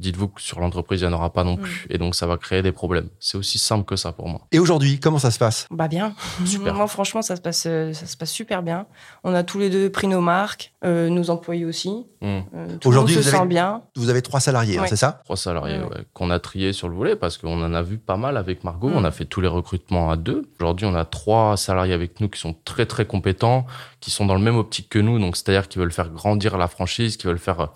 dites-vous 0.00 0.28
que 0.28 0.40
sur 0.40 0.60
l'entreprise, 0.60 1.00
il 1.02 1.06
n'y 1.06 1.12
en 1.14 1.16
aura 1.16 1.32
pas 1.32 1.44
non 1.44 1.54
Mm. 1.56 1.60
plus. 1.60 1.86
Et 1.90 1.98
donc, 1.98 2.14
ça 2.14 2.26
va 2.26 2.36
créer 2.36 2.62
des 2.62 2.72
problèmes. 2.72 3.08
C'est 3.20 3.36
aussi 3.38 3.58
simple 3.58 3.84
que 3.84 3.96
ça 3.96 4.12
pour 4.12 4.28
moi. 4.28 4.40
Et 4.52 4.58
aujourd'hui, 4.58 4.98
comment 4.98 5.18
ça 5.18 5.30
se 5.30 5.38
passe? 5.38 5.66
Bah 5.70 5.88
bien. 5.88 6.14
Super. 6.44 6.74
Moi 6.74 6.86
franchement 6.86 7.22
ça 7.22 7.36
se 7.36 7.40
passe 7.40 7.64
euh, 7.66 7.92
ça 7.92 8.06
se 8.06 8.16
passe 8.16 8.30
super 8.30 8.62
bien. 8.62 8.86
On 9.24 9.34
a 9.34 9.42
tous 9.42 9.58
les 9.58 9.70
deux 9.70 9.90
pris 9.90 10.06
nos 10.08 10.20
marques, 10.20 10.72
euh, 10.84 11.08
nos 11.08 11.30
employés 11.30 11.64
aussi. 11.64 11.90
Mm. 12.22 12.26
Euh, 12.54 12.66
Aujourd'hui, 12.84 13.14
se 13.14 13.20
vous 13.20 13.28
avez- 13.28 13.36
sent 13.38 13.46
bien. 13.46 13.82
Vous 13.96 14.08
avez 14.10 14.22
trois 14.22 14.40
salariés, 14.40 14.78
hein, 14.78 14.84
c'est 14.88 14.96
ça? 14.96 15.20
Trois 15.24 15.36
salariés 15.36 15.78
Ouais. 15.78 15.84
ouais, 15.84 16.04
qu'on 16.14 16.30
a 16.30 16.38
triés 16.38 16.72
sur 16.72 16.88
le 16.88 16.94
volet 16.94 17.16
parce 17.16 17.38
qu'on 17.38 17.62
en 17.62 17.72
a 17.74 17.82
vu 17.82 17.98
pas 17.98 18.16
mal 18.16 18.36
avec 18.36 18.64
Margot. 18.64 18.88
Mm. 18.88 18.96
On 18.96 19.04
a 19.04 19.10
fait 19.10 19.24
tous 19.26 19.40
les 19.40 19.48
recrutements 19.48 20.10
à 20.10 20.16
deux. 20.16 20.48
Aujourd'hui, 20.58 20.86
on 20.86 20.94
a 20.94 21.04
trois 21.04 21.56
salariés 21.56 21.94
avec 21.94 22.20
nous 22.20 22.28
qui 22.28 22.40
sont 22.40 22.54
très 22.64 22.86
très 22.86 23.06
compétents, 23.06 23.66
qui 24.00 24.10
sont 24.10 24.26
dans 24.26 24.34
le 24.34 24.40
même 24.40 24.56
optique 24.56 24.88
que 24.88 24.98
nous. 24.98 25.18
Donc, 25.18 25.36
c'est-à-dire 25.36 25.68
qui 25.68 25.78
veulent 25.78 25.92
faire 25.92 26.08
grandir 26.10 26.56
la 26.58 26.68
franchise, 26.68 27.16
qui 27.16 27.26
veulent 27.26 27.38
faire 27.38 27.60
euh, 27.60 27.66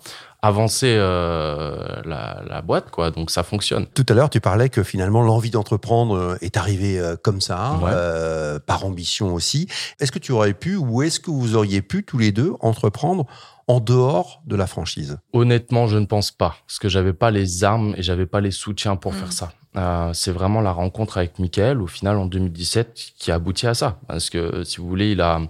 avancer 0.41 0.95
euh, 0.97 2.01
la, 2.05 2.41
la 2.47 2.61
boîte, 2.61 2.91
quoi. 2.91 3.11
Donc, 3.11 3.31
ça 3.31 3.43
fonctionne. 3.43 3.85
Tout 3.93 4.05
à 4.09 4.13
l'heure, 4.13 4.29
tu 4.29 4.41
parlais 4.41 4.69
que 4.69 4.83
finalement 4.83 5.21
l'envie 5.21 5.49
d'entreprendre 5.51 6.15
euh, 6.17 6.37
est 6.41 6.57
arrivée 6.57 6.99
euh, 6.99 7.15
comme 7.15 7.41
ça, 7.41 7.79
Ouais. 7.81 7.91
euh, 7.93 8.59
par 8.59 8.85
ambition 8.85 9.33
aussi. 9.33 9.67
Est-ce 9.99 10.11
que 10.11 10.19
tu 10.19 10.31
aurais 10.31 10.53
pu 10.53 10.75
ou 10.75 11.01
est-ce 11.01 11.19
que 11.19 11.31
vous 11.31 11.55
auriez 11.55 11.81
pu 11.81 12.03
tous 12.03 12.17
les 12.17 12.31
deux 12.31 12.53
entreprendre 12.59 13.25
en 13.67 13.79
dehors 13.79 14.41
de 14.45 14.55
la 14.55 14.67
franchise? 14.67 15.17
Honnêtement, 15.33 15.87
je 15.87 15.97
ne 15.97 16.05
pense 16.05 16.31
pas, 16.31 16.55
parce 16.67 16.77
que 16.79 16.89
j'avais 16.89 17.13
pas 17.13 17.31
les 17.31 17.63
armes 17.63 17.95
et 17.97 18.03
j'avais 18.03 18.27
pas 18.27 18.41
les 18.41 18.51
soutiens 18.51 18.95
pour 18.95 19.13
Mm. 19.13 19.15
faire 19.15 19.31
ça. 19.33 19.51
Euh, 19.77 20.11
c'est 20.13 20.31
vraiment 20.31 20.61
la 20.61 20.71
rencontre 20.71 21.17
avec 21.17 21.37
Michael, 21.39 21.81
au 21.81 21.87
final, 21.87 22.15
en 22.17 22.25
2017, 22.27 22.97
qui 23.17 23.31
a 23.31 23.35
abouti 23.35 23.67
à 23.67 23.73
ça. 23.73 23.99
Parce 24.07 24.29
que, 24.29 24.63
si 24.63 24.77
vous 24.77 24.87
voulez, 24.87 25.11
il 25.11 25.19
a, 25.21 25.41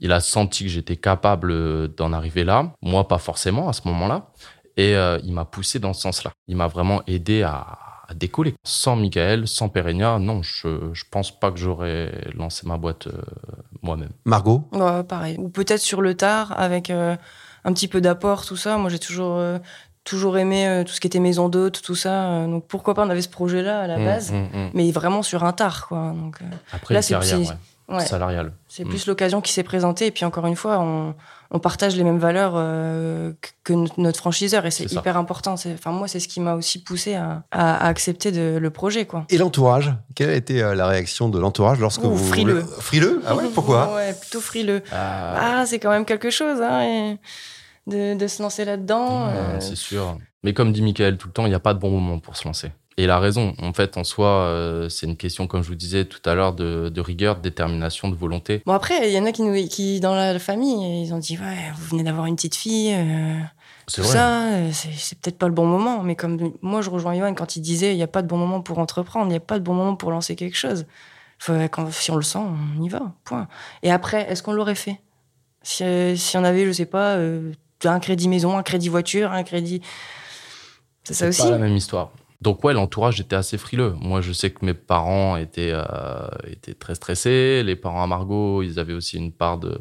il 0.00 0.12
a 0.12 0.20
senti 0.20 0.64
que 0.64 0.70
j'étais 0.70 0.96
capable 0.96 1.50
euh, 1.50 1.88
d'en 1.88 2.12
arriver 2.12 2.44
là. 2.44 2.72
Moi, 2.82 3.06
pas 3.08 3.18
forcément 3.18 3.68
à 3.68 3.72
ce 3.72 3.82
moment-là. 3.86 4.26
Et 4.76 4.94
euh, 4.94 5.18
il 5.24 5.32
m'a 5.32 5.44
poussé 5.46 5.78
dans 5.78 5.92
ce 5.94 6.02
sens-là. 6.02 6.32
Il 6.48 6.56
m'a 6.56 6.66
vraiment 6.66 7.02
aidé 7.06 7.42
à, 7.42 7.78
à 8.08 8.14
décoller. 8.14 8.54
Sans 8.64 8.94
Michael, 8.94 9.48
sans 9.48 9.68
Perenia, 9.70 10.18
non, 10.18 10.42
je, 10.42 10.90
je 10.92 11.04
pense 11.10 11.30
pas 11.38 11.50
que 11.50 11.58
j'aurais 11.58 12.12
lancé 12.34 12.66
ma 12.66 12.76
boîte 12.76 13.06
euh, 13.06 13.12
moi-même. 13.82 14.10
Margot? 14.24 14.68
Ouais, 14.72 15.02
pareil. 15.04 15.36
Ou 15.38 15.48
peut-être 15.48 15.80
sur 15.80 16.02
le 16.02 16.14
tard, 16.14 16.52
avec 16.58 16.90
euh, 16.90 17.16
un 17.64 17.72
petit 17.72 17.88
peu 17.88 18.00
d'apport, 18.02 18.44
tout 18.44 18.56
ça. 18.56 18.76
Moi, 18.76 18.90
j'ai 18.90 18.98
toujours, 18.98 19.36
euh, 19.38 19.58
toujours 20.04 20.36
aimé 20.36 20.68
euh, 20.68 20.84
tout 20.84 20.92
ce 20.92 21.00
qui 21.00 21.06
était 21.06 21.20
maison 21.20 21.48
d'hôte, 21.48 21.80
tout 21.82 21.94
ça. 21.96 22.26
Euh, 22.30 22.46
donc, 22.46 22.66
pourquoi 22.68 22.92
pas, 22.94 23.04
on 23.06 23.10
avait 23.10 23.22
ce 23.22 23.30
projet-là 23.30 23.80
à 23.80 23.86
la 23.86 23.98
Mm, 23.98 24.04
base. 24.04 24.32
mm, 24.32 24.36
mm. 24.36 24.70
Mais 24.74 24.90
vraiment 24.92 25.22
sur 25.22 25.42
un 25.44 25.52
tard, 25.54 25.88
quoi. 25.88 26.12
Donc, 26.14 26.36
euh, 26.42 26.44
Après, 26.72 26.92
Là, 26.94 27.00
c'est- 27.02 27.16
ouais, 27.16 27.46
ouais. 27.88 28.04
salariale. 28.06 28.52
c'est 28.68 28.84
Mm. 28.84 28.88
plus 28.88 29.06
l'occasion 29.06 29.40
qui 29.40 29.52
s'est 29.52 29.62
présentée. 29.62 30.06
Et 30.06 30.10
puis, 30.10 30.24
encore 30.24 30.46
une 30.46 30.56
fois, 30.56 30.78
on, 30.80 31.14
on 31.50 31.58
partage 31.58 31.94
les 31.96 32.02
mêmes 32.04 32.18
valeurs 32.18 32.52
euh, 32.56 33.32
que- 33.64 33.72
notre- 34.00 34.18
franchiseur. 34.18 34.66
Et 34.66 34.70
c'est 34.70 34.88
ça. 34.88 34.98
hyper 35.00 35.16
important. 35.16 35.56
C'est- 35.56 35.74
Enfin, 35.74 35.92
moi, 35.92 36.08
c'est 36.08 36.18
ce 36.20 36.28
qui 36.28 36.40
m'a 36.40 36.54
aussi 36.54 36.82
poussé 36.82 37.14
à, 37.14 37.44
à- 37.50 37.76
à 37.76 37.88
accepter 37.88 38.32
de- 38.32 38.58
le 38.58 38.70
projet, 38.70 39.06
quoi. 39.06 39.24
Et 39.30 39.38
l'entourage 39.38 39.92
Quelle 40.14 40.30
a 40.30 40.34
été 40.34 40.62
euh, 40.62 40.74
la 40.74 40.86
réaction 40.88 41.28
de 41.28 41.38
l'entourage 41.38 41.78
lorsque 41.78 42.02
Ouh, 42.04 42.10
vous... 42.14 42.26
frileux. 42.28 42.64
Frileux 42.80 43.22
Ah 43.26 43.36
ouais 43.36 43.44
Pourquoi 43.54 43.92
Ouais, 43.96 44.12
plutôt 44.14 44.40
frileux. 44.40 44.82
Ah, 44.92 45.60
Ah, 45.60 45.66
c'est 45.66 45.78
quand 45.78 45.90
même 45.90 46.04
quelque 46.04 46.30
chose, 46.30 46.60
hein, 46.60 46.82
et 46.82 47.18
de, 47.86 48.14
de 48.18 48.26
se 48.26 48.42
lancer 48.42 48.64
là-dedans. 48.64 49.26
Ouais, 49.28 49.32
euh, 49.36 49.60
C'est 49.60 49.76
sûr. 49.76 50.18
Mais 50.42 50.52
comme 50.52 50.72
dit 50.72 50.82
Michael 50.82 51.16
tout 51.18 51.28
le 51.28 51.32
temps, 51.32 51.46
il 51.46 51.50
n'y 51.50 51.54
a 51.54 51.60
pas 51.60 51.74
de 51.74 51.78
bon 51.78 51.90
moment 51.90 52.18
pour 52.18 52.36
se 52.36 52.46
lancer. 52.46 52.70
Et 52.98 53.04
il 53.04 53.10
a 53.10 53.18
raison. 53.18 53.54
En 53.60 53.74
fait, 53.74 53.98
en 53.98 54.04
soi, 54.04 54.26
euh, 54.28 54.88
c'est 54.88 55.04
une 55.06 55.18
question, 55.18 55.46
comme 55.46 55.62
je 55.62 55.68
vous 55.68 55.74
disais 55.74 56.06
tout 56.06 56.20
à 56.28 56.34
l'heure, 56.34 56.54
de, 56.54 56.88
de 56.88 57.00
rigueur, 57.02 57.36
de 57.36 57.42
détermination, 57.42 58.08
de 58.08 58.14
volonté. 58.14 58.62
Bon, 58.64 58.72
après, 58.72 59.10
il 59.10 59.14
y 59.14 59.18
en 59.18 59.26
a 59.26 59.32
qui, 59.32 59.42
nous, 59.42 59.68
qui, 59.68 60.00
dans 60.00 60.14
la 60.14 60.38
famille, 60.38 61.02
ils 61.02 61.12
ont 61.12 61.18
dit 61.18 61.36
Ouais, 61.36 61.72
vous 61.76 61.88
venez 61.88 62.04
d'avoir 62.04 62.24
une 62.24 62.36
petite 62.36 62.54
fille, 62.54 62.94
euh, 62.94 63.38
C'est 63.86 64.00
tout 64.00 64.08
vrai. 64.08 64.16
ça, 64.16 64.44
euh, 64.54 64.70
c'est 64.72 64.92
c'est 64.94 65.18
peut-être 65.20 65.36
pas 65.36 65.46
le 65.46 65.52
bon 65.52 65.66
moment. 65.66 66.02
Mais 66.02 66.16
comme 66.16 66.52
moi, 66.62 66.80
je 66.80 66.88
rejoins 66.88 67.14
Johan 67.14 67.34
quand 67.34 67.56
il 67.56 67.60
disait 67.60 67.92
Il 67.92 67.96
n'y 67.98 68.02
a 68.02 68.06
pas 68.08 68.22
de 68.22 68.28
bon 68.28 68.38
moment 68.38 68.62
pour 68.62 68.78
entreprendre, 68.78 69.26
il 69.26 69.30
n'y 69.30 69.36
a 69.36 69.40
pas 69.40 69.58
de 69.58 69.64
bon 69.64 69.74
moment 69.74 69.94
pour 69.96 70.10
lancer 70.10 70.34
quelque 70.34 70.56
chose. 70.56 70.86
Faut, 71.38 71.52
quand, 71.70 71.92
si 71.92 72.10
on 72.10 72.16
le 72.16 72.22
sent, 72.22 72.38
on 72.38 72.82
y 72.82 72.88
va, 72.88 73.12
point. 73.24 73.46
Et 73.82 73.92
après, 73.92 74.22
est-ce 74.30 74.42
qu'on 74.42 74.54
l'aurait 74.54 74.74
fait? 74.74 74.98
Si, 75.62 75.84
euh, 75.84 76.16
si 76.16 76.38
on 76.38 76.44
avait, 76.44 76.64
je 76.64 76.72
sais 76.72 76.86
pas, 76.86 77.18
un 77.84 78.00
crédit 78.00 78.28
maison, 78.28 78.56
un 78.56 78.62
crédit 78.62 78.88
voiture, 78.88 79.32
un 79.32 79.42
crédit. 79.42 79.82
C'est 81.04 81.12
ça 81.12 81.18
C'est 81.18 81.28
aussi 81.28 81.42
pas 81.42 81.50
la 81.50 81.58
même 81.58 81.76
histoire. 81.76 82.10
Donc 82.40 82.62
ouais, 82.64 82.72
l'entourage 82.72 83.20
était 83.20 83.36
assez 83.36 83.58
frileux. 83.58 83.94
Moi, 84.00 84.20
je 84.20 84.32
sais 84.32 84.50
que 84.50 84.64
mes 84.64 84.74
parents 84.74 85.36
étaient, 85.36 85.72
euh, 85.72 86.28
étaient 86.50 86.74
très 86.74 86.94
stressés. 86.94 87.62
Les 87.64 87.76
parents 87.76 88.02
à 88.02 88.06
Margot, 88.06 88.62
ils 88.62 88.78
avaient 88.78 88.92
aussi 88.92 89.16
une 89.16 89.32
part 89.32 89.58
de... 89.58 89.78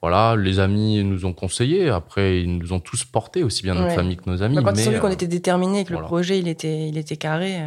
Voilà, 0.00 0.34
les 0.36 0.58
amis 0.58 1.02
nous 1.04 1.26
ont 1.26 1.32
conseillé. 1.32 1.88
Après, 1.88 2.40
ils 2.40 2.58
nous 2.58 2.72
ont 2.72 2.80
tous 2.80 3.04
portés, 3.04 3.44
aussi 3.44 3.62
bien 3.62 3.74
notre 3.74 3.94
famille 3.94 4.16
que 4.16 4.28
nos 4.28 4.42
amis. 4.42 4.56
Bah, 4.56 4.62
quand 4.64 4.74
ils 4.74 4.82
ont 4.82 4.90
mais, 4.90 4.96
vu 4.96 5.00
qu'on 5.00 5.08
euh, 5.08 5.12
était 5.12 5.28
déterminés, 5.28 5.84
que 5.84 5.90
voilà. 5.90 6.02
le 6.02 6.06
projet 6.06 6.38
il 6.38 6.48
était, 6.48 6.88
il 6.88 6.98
était 6.98 7.16
carré, 7.16 7.60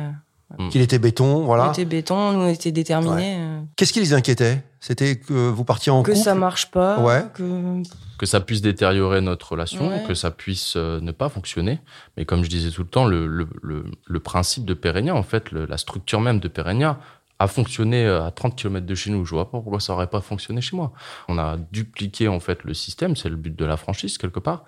Qu'il 0.70 0.82
était 0.82 1.00
béton, 1.00 1.26
On 1.38 1.44
voilà. 1.46 1.70
était 1.72 1.86
béton, 1.86 2.32
nous 2.32 2.40
on 2.42 2.48
était 2.48 2.72
déterminés. 2.72 3.38
euh, 3.40 3.60
Qu'est-ce 3.76 3.92
qui 3.92 4.00
les 4.00 4.14
inquiétait? 4.14 4.64
C'était 4.80 5.18
que 5.18 5.50
vous 5.50 5.64
partiez 5.66 5.92
en 5.92 6.04
que 6.04 6.12
couple? 6.12 6.24
ça 6.24 6.36
marche 6.36 6.70
pas. 6.72 7.00
Ouais. 7.00 7.24
Que... 7.34 7.82
que 8.20 8.26
ça 8.28 8.40
puisse 8.40 8.62
détériorer 8.62 9.22
notre 9.22 9.52
relation, 9.54 9.90
Ouais. 9.90 10.04
que 10.08 10.14
ça 10.14 10.30
puisse 10.32 10.76
euh, 10.78 11.00
ne 11.02 11.12
pas 11.12 11.30
fonctionner. 11.30 11.80
Mais 12.16 12.26
comme 12.26 12.44
je 12.44 12.50
disais 12.50 12.70
tout 12.70 12.84
le 12.84 12.88
temps, 12.90 13.06
le, 13.06 13.26
le, 13.28 13.48
le, 13.64 13.86
le 14.06 14.20
principe 14.20 14.66
de 14.66 14.76
Pérénia, 14.76 15.16
en 15.16 15.24
fait, 15.24 15.52
le- 15.52 15.66
la 15.66 15.78
structure 15.78 16.22
même 16.22 16.40
de 16.40 16.48
Pérénia, 16.48 17.00
a 17.40 17.48
fonctionné 17.48 18.06
euh, 18.06 18.24
à 18.24 18.32
30 18.32 18.56
km 18.56 18.86
de 18.86 18.96
chez 18.96 19.10
nous. 19.10 19.26
Je 19.26 19.32
vois 19.32 19.46
pas 19.52 19.58
pourquoi 19.60 19.80
ça 19.82 19.94
aurait 19.94 20.08
pas 20.08 20.22
fonctionné 20.22 20.62
chez 20.62 20.76
moi. 20.78 20.94
On 21.28 21.38
a 21.40 21.58
dupliqué 21.72 22.28
en 22.30 22.40
fait 22.40 22.64
le 22.64 22.74
système, 22.74 23.16
c'est 23.18 23.28
le 23.30 23.36
but 23.36 23.54
de 23.58 23.66
la 23.66 23.76
franchise 23.78 24.18
quelque 24.20 24.40
part, 24.40 24.64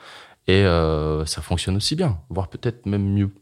et 0.48 0.64
euh, 0.64 1.26
ça 1.26 1.42
fonctionne 1.42 1.76
aussi 1.76 1.96
bien, 1.96 2.20
voire 2.30 2.48
peut-être 2.48 2.86
même 2.86 3.04
mieux. 3.04 3.34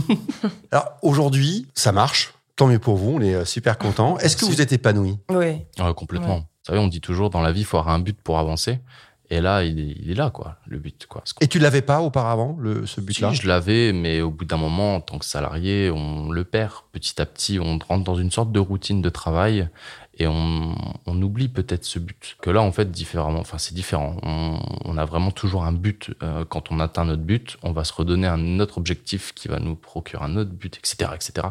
Alors 0.70 0.96
aujourd'hui, 1.02 1.68
ça 1.74 1.92
marche. 1.92 2.34
Tant 2.56 2.66
mieux 2.66 2.78
pour 2.78 2.96
vous, 2.96 3.12
on 3.12 3.20
est 3.20 3.34
euh, 3.34 3.44
super 3.44 3.78
contents. 3.78 4.18
Est-ce 4.18 4.36
que 4.36 4.44
vous 4.44 4.60
êtes 4.60 4.72
épanoui? 4.72 5.18
Ouais, 5.78 5.94
complètement. 5.96 6.36
Ouais. 6.36 6.40
Vous 6.40 6.66
savez, 6.66 6.78
on 6.78 6.88
dit 6.88 7.00
toujours 7.00 7.30
dans 7.30 7.40
la 7.40 7.52
vie, 7.52 7.60
il 7.60 7.64
faut 7.64 7.78
avoir 7.78 7.94
un 7.94 7.98
but 7.98 8.20
pour 8.20 8.38
avancer. 8.38 8.80
Et 9.32 9.40
là, 9.40 9.64
il 9.64 9.80
est, 9.80 9.96
il 9.98 10.10
est 10.10 10.14
là, 10.14 10.28
quoi, 10.28 10.56
le 10.66 10.78
but. 10.78 11.06
Quoi. 11.08 11.24
Et 11.40 11.48
tu 11.48 11.58
l'avais 11.58 11.80
pas 11.80 12.02
auparavant, 12.02 12.54
le, 12.60 12.84
ce 12.84 13.00
but-là? 13.00 13.30
Si, 13.30 13.36
je 13.40 13.48
l'avais, 13.48 13.94
mais 13.94 14.20
au 14.20 14.30
bout 14.30 14.44
d'un 14.44 14.58
moment, 14.58 14.96
en 14.96 15.00
tant 15.00 15.18
que 15.18 15.24
salarié, 15.24 15.90
on 15.90 16.30
le 16.30 16.44
perd. 16.44 16.72
Petit 16.92 17.18
à 17.18 17.24
petit, 17.24 17.58
on 17.58 17.78
rentre 17.88 18.04
dans 18.04 18.16
une 18.16 18.30
sorte 18.30 18.52
de 18.52 18.60
routine 18.60 19.00
de 19.00 19.08
travail 19.08 19.70
et 20.18 20.26
on, 20.26 20.74
on 21.06 21.22
oublie 21.22 21.48
peut-être 21.48 21.86
ce 21.86 21.98
but. 21.98 22.36
Que 22.42 22.50
là, 22.50 22.60
en 22.60 22.72
fait, 22.72 22.90
différemment, 22.90 23.40
enfin, 23.40 23.56
c'est 23.56 23.72
différent. 23.72 24.16
On, 24.22 24.58
on 24.84 24.98
a 24.98 25.06
vraiment 25.06 25.30
toujours 25.30 25.64
un 25.64 25.72
but. 25.72 26.10
Euh, 26.22 26.44
quand 26.44 26.70
on 26.70 26.78
atteint 26.78 27.06
notre 27.06 27.22
but, 27.22 27.56
on 27.62 27.72
va 27.72 27.84
se 27.84 27.94
redonner 27.94 28.26
un 28.26 28.60
autre 28.60 28.76
objectif 28.76 29.32
qui 29.32 29.48
va 29.48 29.58
nous 29.60 29.76
procurer 29.76 30.22
un 30.22 30.36
autre 30.36 30.50
but, 30.50 30.76
etc., 30.76 31.12
etc. 31.14 31.46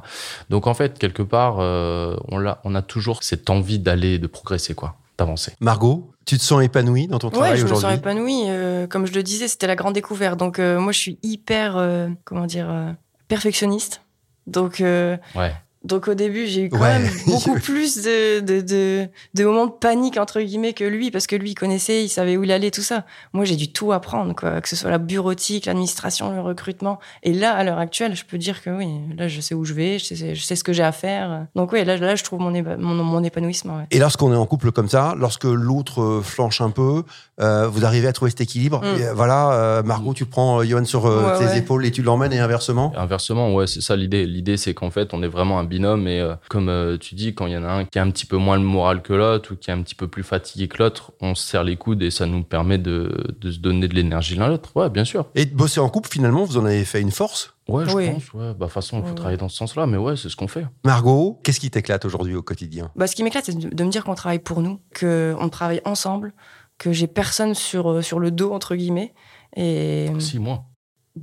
Donc, 0.52 0.68
en 0.68 0.76
fait, 0.76 1.00
quelque 1.00 1.24
part, 1.24 1.56
euh, 1.60 2.16
on, 2.28 2.38
l'a- 2.38 2.62
on 2.64 2.76
a 2.76 2.84
toujours 2.84 3.24
cette 3.24 3.50
envie 3.50 3.80
d'aller, 3.80 4.20
de 4.20 4.28
progresser, 4.28 4.76
quoi, 4.76 4.98
d'avancer. 5.18 5.54
Margot, 5.60 6.11
tu 6.26 6.38
te 6.38 6.44
sens 6.44 6.62
épanouie 6.64 7.08
dans 7.08 7.20
ton 7.20 7.28
Ouais, 7.30 7.34
travail 7.34 7.58
je 7.58 7.64
me 7.64 7.68
sens 7.70 7.80
aujourd'hui? 7.80 7.98
épanouie. 8.00 8.44
euh, 8.48 8.88
comme 8.88 9.06
je 9.06 9.14
le 9.14 9.24
disais, 9.24 9.48
c'était 9.48 9.68
la 9.68 9.76
grande 9.76 9.94
découverte. 9.94 10.38
Donc, 10.38 10.60
euh, 10.60 10.80
moi, 10.80 10.92
je 10.92 11.00
suis 11.00 11.20
hyper, 11.24 11.78
euh, 11.78 12.10
comment 12.26 12.46
dire, 12.46 12.70
euh, 12.70 12.92
perfectionniste. 13.28 14.02
Donc, 14.48 14.82
euh, 14.82 15.18
Ouais. 15.36 15.54
Donc, 15.84 16.08
au 16.08 16.14
début, 16.14 16.46
j'ai 16.48 16.64
eu 16.66 16.70
quand 16.70 16.80
Ouais. 16.80 17.00
même 17.00 17.10
beaucoup 17.26 17.56
plus 17.60 17.98
de, 18.04 18.40
de, 18.40 18.62
de, 18.62 19.08
de 19.34 19.44
moments 19.46 19.66
de 19.66 19.72
panique, 19.72 20.18
entre 20.18 20.40
guillemets, 20.42 20.74
que 20.74 20.84
lui, 20.84 21.10
parce 21.12 21.26
que 21.28 21.36
lui, 21.36 21.52
il 21.52 21.56
connaissait, 21.56 22.04
il 22.04 22.10
savait 22.10 22.38
où 22.38 22.44
il 22.44 22.52
allait, 22.52 22.70
tout 22.72 22.82
ça. 22.84 23.06
Moi, 23.34 23.46
j'ai 23.46 23.56
dû 23.56 23.72
tout 23.72 23.92
apprendre, 23.92 24.36
quoi, 24.36 24.62
que 24.62 24.70
ce 24.70 24.76
soit 24.76 24.92
la 24.92 25.00
bureautique, 25.00 25.66
l'administration, 25.66 26.32
le 26.34 26.42
recrutement. 26.42 27.00
Et 27.24 27.34
là, 27.34 27.54
à 27.54 27.64
l'heure 27.64 27.80
actuelle, 27.80 28.16
je 28.16 28.24
peux 28.26 28.38
dire 28.38 28.62
que 28.62 28.70
oui, 28.70 28.88
là, 29.18 29.28
je 29.28 29.42
sais 29.42 29.56
où 29.56 29.66
je 29.66 29.74
vais, 29.74 29.98
je 30.00 30.06
sais, 30.14 30.36
je 30.36 30.42
sais 30.42 30.56
ce 30.56 30.64
que 30.64 30.74
j'ai 30.74 30.84
à 30.84 30.92
faire. 30.92 31.48
Donc, 31.56 31.72
oui, 31.72 31.84
là, 31.84 31.98
là, 31.98 32.16
je 32.16 32.24
trouve 32.24 32.40
mon, 32.42 32.54
épa- 32.54 32.78
mon, 32.78 32.94
mon 33.04 33.24
épanouissement. 33.24 33.78
ouais. 33.78 33.88
Et 33.92 33.98
lorsqu'on 34.00 34.32
est 34.32 34.36
en 34.36 34.46
couple 34.46 34.72
comme 34.72 34.90
ça, 34.90 35.16
lorsque 35.18 35.46
l'autre 35.46 36.02
euh, 36.02 36.22
flanche 36.22 36.62
un 36.62 36.70
peu, 36.70 37.04
euh, 37.40 37.68
vous 37.68 37.86
arrivez 37.86 38.08
à 38.08 38.14
trouver 38.14 38.30
cet 38.32 38.42
équilibre. 38.42 38.82
Mm. 38.82 39.00
Et, 39.00 39.06
euh, 39.08 39.14
voilà, 39.16 39.52
euh, 39.54 39.84
Margot, 39.84 40.14
tu 40.14 40.26
prends 40.26 40.64
Johan 40.64 40.86
sur 40.86 41.06
euh, 41.08 41.32
Ouais, 41.32 41.40
tes 41.40 41.46
ouais. 41.46 41.58
épaules 41.58 41.86
et 41.86 41.92
tu 41.92 42.04
l'emmènes 42.04 42.34
et 42.34 42.40
inversement? 42.40 42.94
Inversement, 42.96 43.54
ouais, 43.56 43.66
c'est 43.68 43.82
ça 43.82 43.96
l'idée. 43.96 44.26
L'idée, 44.28 44.58
c'est 44.58 44.74
qu'en 44.76 44.92
fait, 44.92 45.14
on 45.14 45.24
est 45.24 45.28
vraiment 45.28 45.58
un 45.60 45.64
binôme 45.72 46.08
et 46.08 46.20
euh, 46.22 46.36
comme 46.50 46.70
euh, 46.70 46.98
tu 46.98 47.16
dis, 47.16 47.34
quand 47.34 47.48
il 47.48 47.54
y 47.54 47.58
en 47.58 47.64
a 47.64 47.70
un 47.72 47.86
qui 47.86 47.98
a 47.98 48.04
un 48.04 48.12
petit 48.12 48.28
peu 48.28 48.38
moins 48.38 48.58
le 48.58 48.64
moral 48.64 49.02
que 49.02 49.14
l'autre 49.14 49.54
ou 49.54 49.56
qui 49.56 49.72
est 49.72 49.74
un 49.74 49.82
petit 49.82 49.96
peu 49.96 50.08
plus 50.08 50.22
fatigué 50.24 50.68
que 50.68 50.78
l'autre, 50.84 51.12
on 51.22 51.34
se 51.34 51.48
serre 51.48 51.64
les 51.64 51.78
coudes 51.78 52.04
et 52.04 52.12
ça 52.12 52.26
nous 52.28 52.44
permet 52.44 52.78
de, 52.78 53.34
de 53.40 53.52
se 53.52 53.58
donner 53.58 53.88
de 53.88 53.96
l'énergie 53.96 54.36
l'un 54.36 54.48
l'autre. 54.50 54.70
Ouais, 54.76 54.90
bien 54.90 55.06
sûr. 55.06 55.26
Et 55.34 55.46
de 55.46 55.56
bosser 55.56 55.80
en 55.80 55.90
couple, 55.90 56.10
finalement, 56.10 56.44
vous 56.44 56.58
en 56.58 56.66
avez 56.66 56.86
fait 56.86 57.02
une 57.02 57.12
force? 57.12 57.56
Ouais, 57.68 57.86
je 57.88 57.96
Oui. 57.96 58.10
pense. 58.12 58.34
Ouais, 58.34 58.48
bah, 58.48 58.54
de 58.54 58.64
toute 58.66 58.72
façon, 58.74 58.98
il 59.00 59.04
faut 59.04 59.10
Ouais, 59.10 59.16
travailler 59.16 59.38
dans 59.38 59.50
ce 59.50 59.58
sens-là, 59.58 59.88
mais 59.88 59.98
ouais, 59.98 60.16
c'est 60.18 60.30
ce 60.30 60.36
qu'on 60.36 60.48
fait. 60.48 60.66
Margot, 60.86 61.40
qu'est-ce 61.44 61.60
qui 61.60 61.72
t'éclate 61.72 62.04
aujourd'hui 62.06 62.36
au 62.36 62.42
quotidien? 62.44 62.92
Bah, 62.96 63.08
ce 63.08 63.16
qui 63.16 63.24
m'éclate, 63.24 63.46
c'est 63.46 63.58
de, 63.58 63.74
de 63.74 63.84
me 63.84 63.90
dire 63.90 64.04
qu'on 64.04 64.16
travaille 64.16 64.40
pour 64.40 64.62
nous, 64.62 64.80
qu'on 65.00 65.50
travaille 65.50 65.82
ensemble, 65.86 66.34
que 66.78 66.92
j'ai 66.92 67.08
personne 67.08 67.54
sur, 67.56 67.90
euh, 67.90 68.02
sur 68.02 68.20
le 68.20 68.30
dos, 68.32 68.52
entre 68.54 68.76
guillemets. 68.76 69.14
Et. 69.56 70.10
Si, 70.20 70.40
moi. 70.40 70.64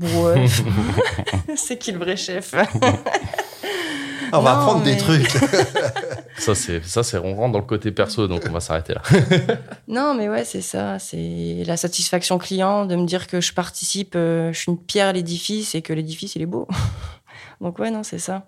Ouais. 0.01 0.47
c'est 1.57 1.77
qui 1.79 1.93
le 1.93 1.99
vrai 1.99 2.17
chef? 2.17 2.55
On 4.33 4.41
va 4.41 4.55
Non, 4.55 4.61
apprendre 4.61 4.83
des 4.83 4.97
trucs. 4.97 5.29
ça, 6.39 6.55
c'est, 6.55 6.85
ça, 6.85 7.03
c'est, 7.03 7.19
on 7.19 7.35
rentre 7.37 7.53
dans 7.53 7.59
le 7.59 7.65
côté 7.65 7.91
perso, 7.93 8.27
donc 8.29 8.43
on 8.49 8.53
va 8.53 8.61
s'arrêter 8.61 8.95
là. 8.95 9.03
Non, 9.89 10.15
mais 10.15 10.29
ouais, 10.29 10.45
c'est 10.45 10.61
ça. 10.61 10.99
C'est 10.99 11.63
la 11.67 11.77
satisfaction 11.77 12.39
client 12.39 12.87
de 12.87 12.95
me 12.97 13.07
dire 13.07 13.27
que 13.27 13.41
je 13.41 13.53
participe, 13.53 14.15
euh, 14.17 14.53
je 14.53 14.59
suis 14.59 14.71
une 14.73 14.79
pierre 14.79 15.09
à 15.09 15.13
l'édifice 15.13 15.75
et 15.75 15.83
que 15.83 15.93
l'édifice, 15.93 16.37
il 16.37 16.43
est 16.43 16.47
beau. 16.47 16.69
Donc, 17.61 17.79
ouais, 17.79 17.91
non, 17.91 18.03
c'est 18.03 18.19
ça. 18.19 18.47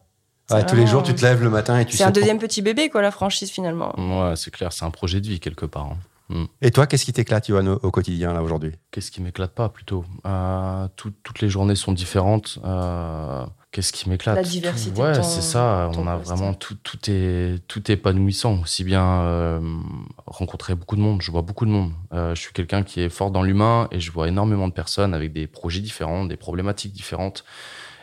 C'est 0.49 0.57
Ouais, 0.57 0.67
tous 0.67 0.77
les 0.77 0.87
jours, 0.87 1.03
tu 1.03 1.15
te 1.15 1.23
lèves 1.25 1.43
le 1.43 1.51
matin 1.51 1.79
et 1.79 1.85
tu 1.85 1.93
C'est 1.93 1.99
sais. 1.99 2.05
un 2.05 2.11
deuxième 2.11 2.39
petit 2.39 2.61
bébé, 2.63 2.89
quoi, 2.91 3.03
la 3.03 3.11
franchise, 3.13 3.51
finalement. 3.51 3.95
Ouais, 3.99 4.35
c'est 4.37 4.51
clair, 4.51 4.73
c'est 4.73 4.85
un 4.85 4.91
projet 4.91 5.21
de 5.21 5.27
vie 5.29 5.41
quelque 5.41 5.67
part. 5.67 5.87
hein. 6.33 6.47
Et 6.63 6.71
toi, 6.71 6.87
qu'est-ce 6.87 7.05
qui 7.05 7.13
t'éclate, 7.13 7.49
Johan, 7.49 7.67
au, 7.67 7.81
au 7.87 7.91
quotidien, 7.91 8.33
là, 8.33 8.41
aujourd'hui? 8.43 8.73
Qu'est-ce 8.93 9.11
qui 9.11 9.21
m'éclate 9.21 9.51
pas 9.53 9.69
plutôt? 9.69 10.05
Euh, 10.27 10.87
tout- 10.95 11.13
Toutes 11.25 11.41
les 11.41 11.49
journées 11.49 11.75
sont 11.75 11.91
différentes. 11.93 12.59
Euh, 12.65 13.45
Qu'est-ce 13.73 13.93
qui 13.93 14.09
m'éclate? 14.09 14.35
La 14.35 14.43
diversité 14.43 14.93
Tout- 14.95 15.01
Ouais, 15.01 15.13
ton- 15.13 15.23
c'est 15.23 15.43
ça. 15.43 15.91
On 15.97 16.07
a 16.09 16.17
poste. 16.17 16.29
vraiment 16.29 16.55
tout, 16.55 16.75
tout 16.83 16.99
est 17.09 17.61
tout 17.69 17.89
est 17.91 17.95
épanouissant. 17.95 18.61
Aussi 18.63 18.83
bien 18.83 19.23
euh, 19.23 19.61
rencontrer 20.27 20.75
beaucoup 20.75 20.97
de 20.97 21.01
monde. 21.01 21.23
Je 21.23 21.31
vois 21.31 21.43
beaucoup 21.43 21.67
de 21.67 21.71
monde. 21.71 21.93
Euh, 22.13 22.35
je 22.35 22.41
suis 22.41 22.53
quelqu'un 22.53 22.83
qui 22.83 23.01
est 23.01 23.09
fort 23.09 23.31
dans 23.31 23.43
l'humain 23.43 23.87
et 23.93 24.01
je 24.01 24.11
vois 24.11 24.27
énormément 24.27 24.67
de 24.67 24.73
personnes 24.73 25.15
avec 25.15 25.33
des 25.33 25.47
projets 25.47 25.81
différents, 25.81 26.25
des 26.25 26.37
problématiques 26.37 26.93
différentes. 26.93 27.45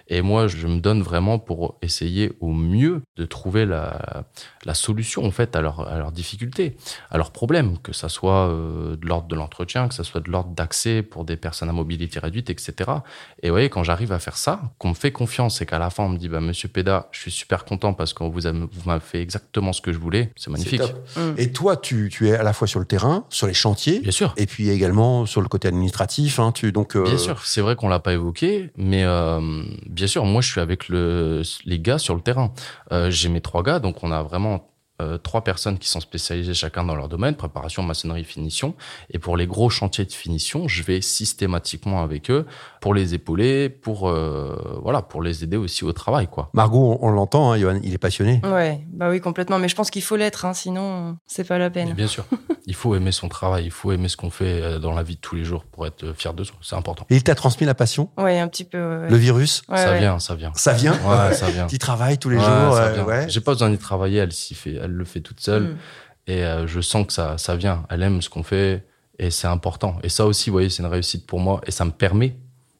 Et 0.10 0.22
moi, 0.22 0.48
je 0.48 0.68
me 0.68 0.80
donne 0.80 1.02
vraiment 1.02 1.38
pour 1.40 1.78
essayer 1.82 2.32
au 2.40 2.54
mieux 2.54 3.02
de 3.18 3.26
trouver 3.26 3.66
la, 3.66 4.24
la 4.66 4.74
solution 4.74 5.26
en 5.26 5.32
fait 5.32 5.56
à, 5.56 5.62
leur, 5.62 5.88
à 5.88 5.98
leurs 5.98 6.12
difficultés, 6.12 6.78
à 7.12 7.18
leurs 7.18 7.32
problèmes, 7.32 7.78
que 7.80 7.92
ça 7.94 8.08
soit 8.10 8.48
euh, 8.50 8.96
de 8.96 9.06
l'ordre 9.06 9.28
de 9.28 9.36
l'entretien, 9.36 9.88
que 9.88 9.94
ça 9.94 10.04
soit 10.04 10.22
de 10.22 10.30
l'ordre 10.32 10.52
d'accès 10.52 11.02
pour 11.02 11.26
des 11.26 11.36
personnes 11.36 11.70
à 11.70 11.74
mobilité 11.74 12.20
réduite, 12.20 12.50
etc. 12.50 12.74
Et 13.44 13.48
vous 13.50 13.54
voyez, 13.54 13.70
quand 13.70 13.84
j'arrive 13.84 14.12
à 14.12 14.20
faire 14.20 14.38
ça, 14.38 14.62
qu'on 14.78 14.90
me 14.90 14.94
fait 14.94 15.12
confiance 15.12 15.62
et 15.62 15.66
qu'à 15.66 15.80
la 15.80 15.90
fin 15.90 16.04
on 16.04 16.10
me 16.10 16.18
dit, 16.18 16.30
bah, 16.30 16.40
Monsieur 16.40 16.70
Péda, 16.70 17.08
je 17.12 17.20
suis 17.20 17.32
super 17.32 17.66
content 17.66 17.94
parce 17.94 18.14
que 18.14 18.24
vous, 18.24 18.46
avez- 18.48 18.60
vous 18.60 18.82
m'avez 18.86 19.02
fait 19.02 19.22
exactement 19.22 19.74
ce 19.74 19.82
que 19.82 19.92
je 19.92 19.98
voulais, 20.00 20.32
c'est 20.36 20.50
magnifique. 20.50 20.82
Mm. 21.16 21.20
Et 21.38 21.52
toi, 21.52 21.76
tu, 21.78 22.10
tu 22.12 22.30
es 22.30 22.36
à 22.36 22.44
la 22.44 22.54
fois 22.54 22.68
sur 22.68 22.80
le 22.80 22.86
terrain, 22.86 23.26
sur 23.30 23.48
les 23.48 23.54
chantiers, 23.54 24.00
Bien 24.00 24.12
sûr. 24.12 24.34
et 24.38 24.46
puis 24.46 24.70
également 24.70 25.26
sur 25.26 25.42
le 25.42 25.48
côté 25.50 25.68
administratif. 25.68 26.40
Hein, 26.40 26.52
tu, 26.54 26.72
donc, 26.72 26.96
euh, 26.96 27.04
Bien 27.04 27.18
sûr, 27.18 27.42
c'est 27.46 27.62
vrai 27.62 27.76
qu'on 27.76 27.90
l'a 27.90 28.00
pas 28.00 28.14
évoqué, 28.14 28.70
mais 28.78 29.04
euh, 29.04 29.64
bien 29.98 30.08
sûr, 30.08 30.24
moi 30.26 30.42
je 30.42 30.50
suis 30.52 30.62
avec 30.62 30.88
le, 30.90 31.42
les 31.66 31.80
gars 31.80 31.98
sur 31.98 32.16
le 32.16 32.22
terrain. 32.22 32.54
Euh, 32.92 33.10
J'ai 33.12 33.30
mes 33.30 33.42
trois 33.42 33.64
gars, 33.64 33.80
donc 33.80 34.04
on 34.04 34.12
a 34.12 34.22
vraiment 34.24 34.70
euh, 35.02 35.18
trois 35.20 35.44
personnes 35.44 35.78
qui 35.78 35.88
sont 35.90 36.00
spécialisées 36.00 36.54
chacun 36.56 36.84
dans 36.84 36.96
leur 36.96 37.08
domaine, 37.08 37.36
préparation, 37.36 37.84
maçonnerie, 37.84 38.24
finition. 38.24 38.74
Et 39.12 39.20
pour 39.20 39.38
les 39.38 39.46
gros 39.46 39.70
chantiers 39.70 40.06
de 40.06 40.12
finition, 40.12 40.68
je 40.68 40.82
vais 40.82 41.02
systématiquement 41.02 42.02
avec 42.02 42.32
eux 42.32 42.46
pour 42.82 42.94
les 42.96 43.14
épauler, 43.14 43.70
pour 43.70 44.10
euh, 44.10 44.56
voilà, 44.82 45.02
pour 45.04 45.22
les 45.22 45.44
aider 45.44 45.58
aussi 45.58 45.84
au 45.86 45.94
travail, 45.94 46.28
quoi. 46.28 46.50
Margot, 46.54 46.98
on, 47.02 47.08
on 47.08 47.12
l'entend, 47.12 47.52
hein, 47.52 47.58
Johan, 47.60 47.80
il 47.84 47.94
est 47.94 47.98
passionné. 48.00 48.42
Ouais, 48.44 48.82
bah 48.92 49.10
oui, 49.12 49.22
complètement. 49.22 49.60
Mais 49.60 49.68
je 49.70 49.76
pense 49.76 49.92
qu'il 49.92 50.02
faut 50.02 50.16
l'être, 50.16 50.46
hein, 50.46 50.54
sinon, 50.56 51.18
c'est 51.28 51.44
pas 51.48 51.58
la 51.60 51.70
Mais 51.70 51.74
peine. 51.86 51.94
bien 51.94 52.08
sûr, 52.08 52.26
il 52.68 52.76
faut 52.76 52.94
aimer 52.96 53.14
son 53.14 53.30
travail, 53.30 53.64
il 53.66 53.72
faut 53.72 53.92
aimer 53.94 54.10
ce 54.10 54.18
qu'on 54.18 54.30
fait 54.30 54.62
euh, 54.62 54.78
dans 54.78 54.94
la 54.94 55.02
vie 55.02 55.16
de 55.16 55.22
tous 55.22 55.36
les 55.36 55.46
jours 55.46 55.64
pour 55.64 55.88
être 55.88 56.04
euh, 56.04 56.14
fier 56.14 56.34
de 56.34 56.44
soi. 56.44 56.58
C'est 56.62 56.76
important. 56.76 57.06
Et 57.10 57.16
il 57.16 57.24
t'a 57.24 57.34
transmis 57.34 57.66
la 57.66 57.74
passion, 57.74 58.10
Ouais, 58.18 58.38
un 58.40 58.48
petit 58.50 58.66
peu. 58.66 58.78
ouais, 58.78 59.10
le 59.10 59.16
virus. 59.16 59.64
Ouais, 59.70 59.78
ça 59.78 59.92
ouais. 59.92 60.00
vient, 60.00 60.20
ça 60.20 60.36
vient. 60.36 60.52
Ça 60.54 60.74
vient 60.74 60.92
Ouais, 60.94 61.34
ça 61.34 61.50
vient. 61.50 61.66
Tu 61.70 61.80
travailles 61.80 62.18
tous 62.18 62.30
les 62.30 62.36
Ouais, 62.38 62.44
jours. 62.44 62.74
ça 62.76 62.84
euh. 62.90 63.26
J'ai 63.30 63.40
pas 63.42 63.54
besoin 63.54 63.70
d'y 63.70 63.78
travailler, 63.78 64.20
elle 64.20 64.34
s'y 64.34 64.54
fait, 64.54 64.74
elle 64.76 64.92
le 64.92 65.06
fait 65.06 65.22
toute 65.22 65.40
seule. 65.40 65.64
Mm. 65.64 65.78
Et 66.28 66.44
euh, 66.44 66.68
je 66.68 66.82
sens 66.82 67.08
que 67.08 67.14
ça, 67.14 67.38
ça 67.38 67.56
vient. 67.56 67.86
Elle 67.90 68.04
aime 68.04 68.22
ce 68.22 68.30
qu'on 68.30 68.44
fait 68.44 68.86
et 69.18 69.32
c'est 69.32 69.48
important. 69.48 69.98
Et 70.04 70.10
ça 70.10 70.26
aussi, 70.26 70.50
vous 70.50 70.56
voyez, 70.56 70.70
c'est 70.70 70.84
une 70.84 70.90
réussite 70.90 71.26
pour 71.26 71.40
moi 71.40 71.62
et 71.66 71.72
ça 71.72 71.86
me 71.86 71.92
permet 71.92 72.36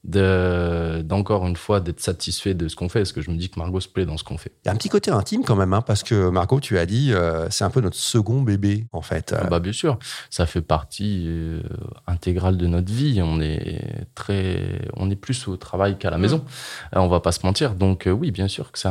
de, 0.08 1.02
d'encore 1.04 1.46
une 1.46 1.56
fois 1.56 1.80
d'être 1.80 2.00
satisfait 2.00 2.54
de 2.54 2.68
ce 2.68 2.76
qu'on 2.76 2.90
fait 2.90 3.00
parce 3.00 3.12
que 3.12 3.22
je 3.22 3.30
me 3.30 3.38
dis 3.38 3.50
que 3.50 3.60
Margot 3.60 3.80
se 3.80 3.88
plaît 3.88 4.06
dans 4.06 4.18
ce 4.18 4.24
qu'on 4.24 4.38
fait. 4.38 4.52
Il 4.64 4.68
y 4.68 4.70
a 4.70 4.74
un 4.74 4.76
petit 4.76 4.90
côté 4.90 5.12
intime 5.12 5.44
quand 5.44 5.56
même, 5.56 5.74
hein, 5.74 5.82
parce 5.82 6.04
que 6.04 6.30
Margot, 6.30 6.60
tu 6.60 6.78
as 6.78 6.86
dit, 6.86 7.12
euh, 7.14 7.50
c'est 7.50 7.64
un 7.64 7.70
peu 7.70 7.82
notre 7.82 7.98
second 7.98 8.42
bébé, 8.42 8.88
en 8.92 9.02
fait. 9.02 9.34
Euh, 9.34 9.44
Bah 9.46 9.60
bien 9.60 9.74
sûr, 9.74 10.00
ça 10.30 10.46
fait 10.46 10.62
partie 10.62 11.26
euh, 11.28 11.62
intégrale 12.08 12.58
de 12.58 12.68
notre 12.68 12.92
vie. 12.92 13.22
On 13.24 13.42
est 13.42 13.82
très, 14.16 14.82
on 14.96 15.10
est 15.10 15.16
plus 15.16 15.48
au 15.48 15.58
travail 15.58 15.98
qu'à 15.98 16.10
la 16.10 16.18
maison. 16.18 16.44
Euh, 16.96 17.00
on 17.00 17.08
va 17.08 17.20
pas 17.20 17.32
se 17.32 17.46
mentir. 17.46 17.76
Donc 17.76 18.08
euh, 18.08 18.12
oui, 18.12 18.32
bien 18.32 18.48
sûr 18.48 18.72
que 18.72 18.80
c'est, 18.80 18.88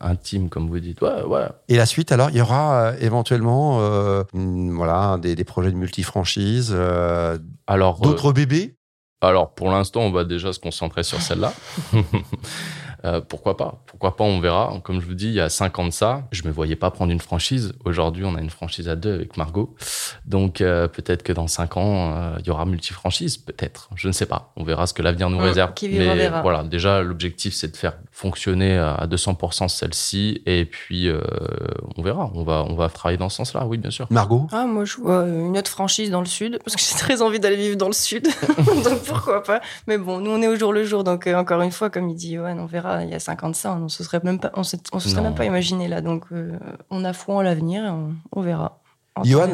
intime 0.00 0.48
comme 0.48 0.68
vous 0.68 0.80
dites. 0.80 1.00
Ouais, 1.00 1.22
ouais. 1.22 1.46
Et 1.68 1.76
la 1.76 1.86
suite, 1.86 2.12
alors, 2.12 2.30
il 2.30 2.36
y 2.36 2.40
aura 2.40 2.92
éventuellement 3.00 3.78
voilà, 4.32 5.18
des, 5.20 5.34
des 5.34 5.44
projets 5.44 5.70
de 5.70 5.76
multifranchise, 5.76 6.72
euh, 6.72 7.38
Alors 7.66 8.00
d'autres 8.00 8.32
bébés? 8.32 8.77
Alors, 9.20 9.52
pour 9.54 9.70
l'instant, 9.70 10.02
on 10.02 10.10
va 10.12 10.24
déjà 10.24 10.52
se 10.52 10.60
concentrer 10.60 11.02
sur 11.02 11.20
celle-là. 11.20 11.52
Euh, 13.04 13.20
pourquoi 13.20 13.56
pas? 13.56 13.80
Pourquoi 13.86 14.16
pas 14.16 14.24
On 14.24 14.40
verra. 14.40 14.74
Comme 14.82 15.00
je 15.00 15.06
vous 15.06 15.14
dis, 15.14 15.26
il 15.28 15.34
y 15.34 15.40
a 15.40 15.48
cinq 15.48 15.78
ans 15.78 15.84
de 15.86 15.92
ça, 15.92 16.24
je 16.32 16.42
me 16.42 16.50
voyais 16.50 16.74
pas 16.74 16.90
prendre 16.90 17.12
une 17.12 17.20
franchise. 17.20 17.72
Aujourd'hui, 17.84 18.24
on 18.24 18.34
a 18.34 18.40
une 18.40 18.50
franchise 18.50 18.88
à 18.88 18.96
deux 18.96 19.14
avec 19.14 19.36
Margot. 19.36 19.76
Donc 20.24 20.60
euh, 20.60 20.88
peut-être 20.88 21.22
que 21.22 21.32
dans 21.32 21.46
cinq 21.46 21.76
ans, 21.76 22.12
euh, 22.16 22.36
il 22.40 22.46
y 22.48 22.50
aura 22.50 22.66
multi-franchise. 22.66 23.36
Peut-être. 23.36 23.88
Je 23.94 24.08
ne 24.08 24.12
sais 24.12 24.26
pas. 24.26 24.52
On 24.56 24.64
verra 24.64 24.88
ce 24.88 24.94
que 24.94 25.02
l'avenir 25.02 25.30
nous 25.30 25.38
Mm, 25.38 25.42
réserve. 25.42 25.74
qui 25.74 25.88
Mais 25.90 26.12
verra. 26.16 26.42
voilà, 26.42 26.64
déjà, 26.64 27.00
l'objectif, 27.00 27.54
c'est 27.54 27.70
de 27.70 27.76
faire 27.76 27.92
fonctionner 28.18 28.76
à 28.76 29.06
200% 29.06 29.68
celle-ci. 29.68 30.42
Et 30.44 30.64
puis, 30.64 31.08
euh, 31.08 31.20
on 31.96 32.02
verra. 32.02 32.30
On 32.34 32.42
va, 32.42 32.64
on 32.68 32.74
va 32.74 32.88
travailler 32.88 33.16
dans 33.16 33.28
ce 33.28 33.36
sens-là. 33.36 33.64
Oui, 33.64 33.78
bien 33.78 33.92
sûr. 33.92 34.08
Margot? 34.10 34.48
Ah, 34.50 34.66
moi, 34.66 34.84
je 34.84 34.96
vois 34.96 35.24
une 35.24 35.56
autre 35.56 35.70
franchise 35.70 36.10
dans 36.10 36.18
le 36.20 36.26
sud, 36.26 36.58
parce 36.64 36.74
que 36.74 36.82
j'ai 36.82 36.98
très 36.98 37.22
envie 37.22 37.38
d'aller 37.38 37.56
vivre 37.56 37.76
dans 37.76 37.86
le 37.86 37.92
sud. 37.92 38.24
donc 38.84 39.04
pourquoi 39.06 39.42
pas? 39.44 39.60
Mais 39.86 39.98
bon, 39.98 40.18
nous, 40.18 40.32
on 40.32 40.42
est 40.42 40.48
au 40.48 40.56
jour 40.56 40.72
le 40.72 40.82
jour. 40.84 41.04
Donc, 41.04 41.28
euh, 41.28 41.36
encore 41.36 41.62
une 41.62 41.70
fois, 41.70 41.90
comme 41.90 42.08
il 42.10 42.16
dit, 42.16 42.38
ouais, 42.38 42.52
on 42.58 42.66
verra, 42.66 43.04
il 43.04 43.10
y 43.10 43.14
a 43.14 43.20
50 43.20 43.54
ça, 43.54 43.78
on 43.80 43.88
se 43.88 44.02
serait 44.02 44.20
même 44.24 44.40
pas, 44.40 44.50
on 44.54 44.64
se, 44.64 44.74
on 44.92 44.98
se 44.98 45.08
serait 45.08 45.20
Non. 45.20 45.28
même 45.28 45.36
pas 45.36 45.44
imaginé 45.44 45.86
là. 45.86 46.00
Donc, 46.00 46.24
euh, 46.32 46.58
on 46.90 47.04
a 47.04 47.12
foi 47.12 47.36
en 47.36 47.42
l'avenir 47.42 47.84
et 47.84 47.88
on, 47.90 48.14
on 48.32 48.40
verra. 48.42 48.80
En 49.14 49.22
Johan. 49.24 49.48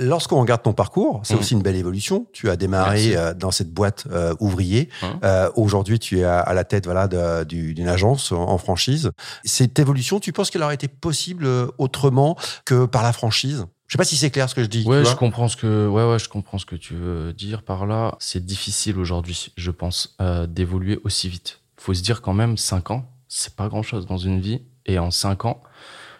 Lorsqu'on 0.00 0.40
regarde 0.40 0.62
ton 0.62 0.72
parcours, 0.72 1.20
c'est 1.24 1.34
Mhm. 1.34 1.40
aussi 1.40 1.54
une 1.54 1.62
belle 1.62 1.76
évolution. 1.76 2.26
Tu 2.32 2.48
as 2.48 2.56
démarré 2.56 3.16
euh, 3.16 3.34
dans 3.34 3.50
cette 3.50 3.70
boîte 3.72 4.06
euh, 4.10 4.34
ouvrier. 4.40 4.88
Mhm. 5.02 5.08
Euh, 5.24 5.50
Aujourd'hui, 5.56 5.98
tu 5.98 6.20
es 6.20 6.24
à, 6.24 6.40
à 6.40 6.54
la 6.54 6.64
tête 6.64 6.86
voilà, 6.86 7.06
d'une 7.44 7.88
agence 7.88 8.32
en, 8.32 8.42
en 8.48 8.56
franchise. 8.58 9.10
Cette 9.44 9.78
évolution, 9.78 10.18
tu 10.20 10.32
penses 10.32 10.50
qu'elle 10.50 10.62
aurait 10.62 10.74
été 10.74 10.88
possible 10.88 11.44
euh, 11.44 11.66
autrement 11.78 12.36
que 12.64 12.86
par 12.86 13.02
la 13.02 13.12
franchise? 13.12 13.66
Je 13.88 13.94
sais 13.94 13.98
pas 13.98 14.04
si 14.04 14.16
c'est 14.16 14.30
clair 14.30 14.48
ce 14.48 14.54
que 14.54 14.62
je 14.62 14.68
dis. 14.68 14.84
Ouais, 14.86 15.04
je 15.04 15.14
comprends 15.16 15.48
ce 15.48 15.56
que, 15.56 15.86
ouais, 15.88 16.08
ouais, 16.08 16.18
je 16.18 16.28
comprends 16.28 16.58
ce 16.58 16.64
que 16.64 16.76
tu 16.76 16.94
veux 16.94 17.32
dire 17.32 17.62
par 17.62 17.86
là. 17.86 18.14
C'est 18.20 18.44
difficile 18.46 18.96
aujourd'hui, 18.98 19.52
je 19.56 19.70
pense, 19.70 20.16
d'évoluer 20.48 20.98
aussi 21.04 21.28
vite. 21.28 21.60
Faut 21.76 21.92
se 21.92 22.02
dire 22.02 22.22
quand 22.22 22.32
même, 22.34 22.56
5 22.56 22.90
ans, 22.92 23.04
c'est 23.28 23.54
pas 23.56 23.68
grand 23.68 23.82
chose 23.82 24.06
dans 24.06 24.16
une 24.18 24.40
vie. 24.40 24.62
Et 24.86 24.98
en 24.98 25.10
5 25.10 25.44
ans, 25.44 25.60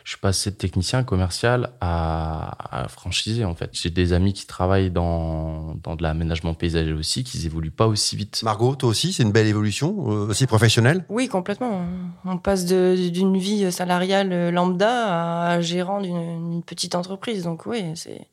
je 0.05 0.11
suis 0.11 0.19
passé 0.21 0.51
de 0.51 0.57
technicien 0.57 1.03
commercial 1.05 1.71
à, 1.81 2.83
à 2.85 2.89
franchisé, 2.89 3.45
en 3.45 3.55
fait. 3.55 3.71
J'ai 3.73 3.91
des 3.91 4.13
amis 4.13 4.33
qui 4.33 4.47
travaillent 4.47 4.91
dans, 4.91 5.75
dans 5.83 5.97
de 5.97 6.03
l'aménagement 6.03 6.55
paysager 6.55 6.93
aussi, 6.93 7.23
qui 7.25 7.45
évoluent 7.47 7.71
pas 7.71 7.87
aussi 7.87 8.17
vite. 8.17 8.41
Margot, 8.43 8.75
toi 8.75 8.89
aussi, 8.89 9.13
c'est 9.13 9.23
une 9.23 9.33
belle 9.33 9.47
évolution, 9.47 9.95
euh, 10.11 10.29
aussi 10.29 10.47
professionnelle? 10.47 11.05
Oui, 11.09 11.29
complètement. 11.29 11.83
On 12.25 12.39
passe 12.39 12.65
de- 12.65 13.09
d'une 13.11 13.37
vie 13.39 13.71
salariale 13.71 14.51
lambda 14.51 15.51
à 15.53 15.61
gérant 15.61 16.01
d'une 16.01 16.63
petite 16.65 16.95
entreprise. 16.95 17.43
Donc 17.45 17.67
oui, 17.67 17.85
c'est 17.95 18.27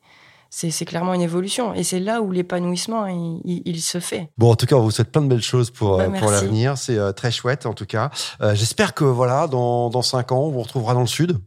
c'est 0.50 0.70
c'est 0.70 0.86
clairement 0.86 1.12
une 1.12 1.20
évolution. 1.20 1.74
Et 1.74 1.82
c'est 1.82 2.00
là 2.00 2.22
où 2.22 2.30
l'épanouissement, 2.32 3.06
il, 3.06 3.40
il- 3.44 3.62
il 3.66 3.80
se 3.82 4.00
fait. 4.00 4.30
Bon, 4.38 4.50
en 4.50 4.56
tout 4.56 4.64
cas, 4.64 4.76
on 4.76 4.80
vous 4.80 4.90
souhaite 4.90 5.12
plein 5.12 5.20
de 5.20 5.28
belles 5.28 5.42
choses 5.42 5.70
pour, 5.70 5.98
Bah, 5.98 6.04
euh, 6.04 6.18
pour 6.18 6.30
l'avenir. 6.30 6.78
C'est 6.78 6.96
euh, 6.96 7.12
très 7.12 7.30
chouette, 7.30 7.66
en 7.66 7.74
tout 7.74 7.84
cas. 7.84 8.10
Euh, 8.40 8.54
J'espère 8.54 8.94
que 8.94 9.04
voilà, 9.04 9.46
dans, 9.46 9.90
dans 9.90 10.00
cinq 10.02 10.32
ans, 10.32 10.40
on 10.40 10.50
vous 10.50 10.62
retrouvera 10.62 10.94
dans 10.94 11.02
le 11.02 11.06
sud. 11.06 11.38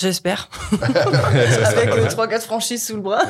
J'espère. 0.00 0.48
Avec 0.72 1.88
euh, 1.90 2.08
3-4 2.08 2.40
franchises 2.40 2.86
sous 2.86 2.96
le 2.96 3.02
bras. 3.02 3.20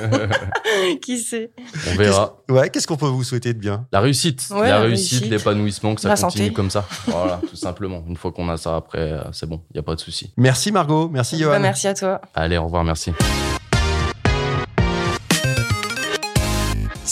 Qui 1.03 1.19
sait 1.19 1.51
On 1.91 1.97
verra. 1.97 2.37
Ouais, 2.49 2.71
qu'est-ce 2.71 2.87
qu'on 2.87 2.97
peut 2.97 3.07
vous 3.07 3.25
souhaiter 3.25 3.53
de 3.53 3.59
bien? 3.59 3.87
La 3.93 4.01
réussite, 4.01 4.47
Ouais, 4.51 4.63
la, 4.63 4.69
la 4.69 4.81
réussite, 4.81 5.21
réussite. 5.21 5.31
l'épanouissement, 5.33 5.95
que 5.95 6.01
ça 6.01 6.09
La 6.11 6.17
continue 6.17 6.45
santé. 6.45 6.55
comme 6.55 6.71
ça. 6.71 6.85
Voilà, 7.07 7.41
tout 7.49 7.57
simplement. 7.57 8.05
Une 8.09 8.17
fois 8.17 8.31
qu'on 8.33 8.49
a 8.49 8.57
ça, 8.57 8.77
après, 8.77 8.99
euh, 9.01 9.23
c'est 9.33 9.49
bon, 9.49 9.61
il 9.71 9.75
n'y 9.75 9.81
a 9.81 9.83
pas 9.83 9.95
de 9.97 10.01
souci. 10.01 10.33
Merci 10.37 10.71
Margot, 10.73 11.09
merci 11.09 11.39
Johan. 11.39 11.53
Bah, 11.53 11.59
Merci 11.59 11.89
à 11.89 11.95
toi. 11.95 12.21
Allez, 12.35 12.57
au 12.57 12.65
revoir, 12.65 12.85
merci. 12.85 13.13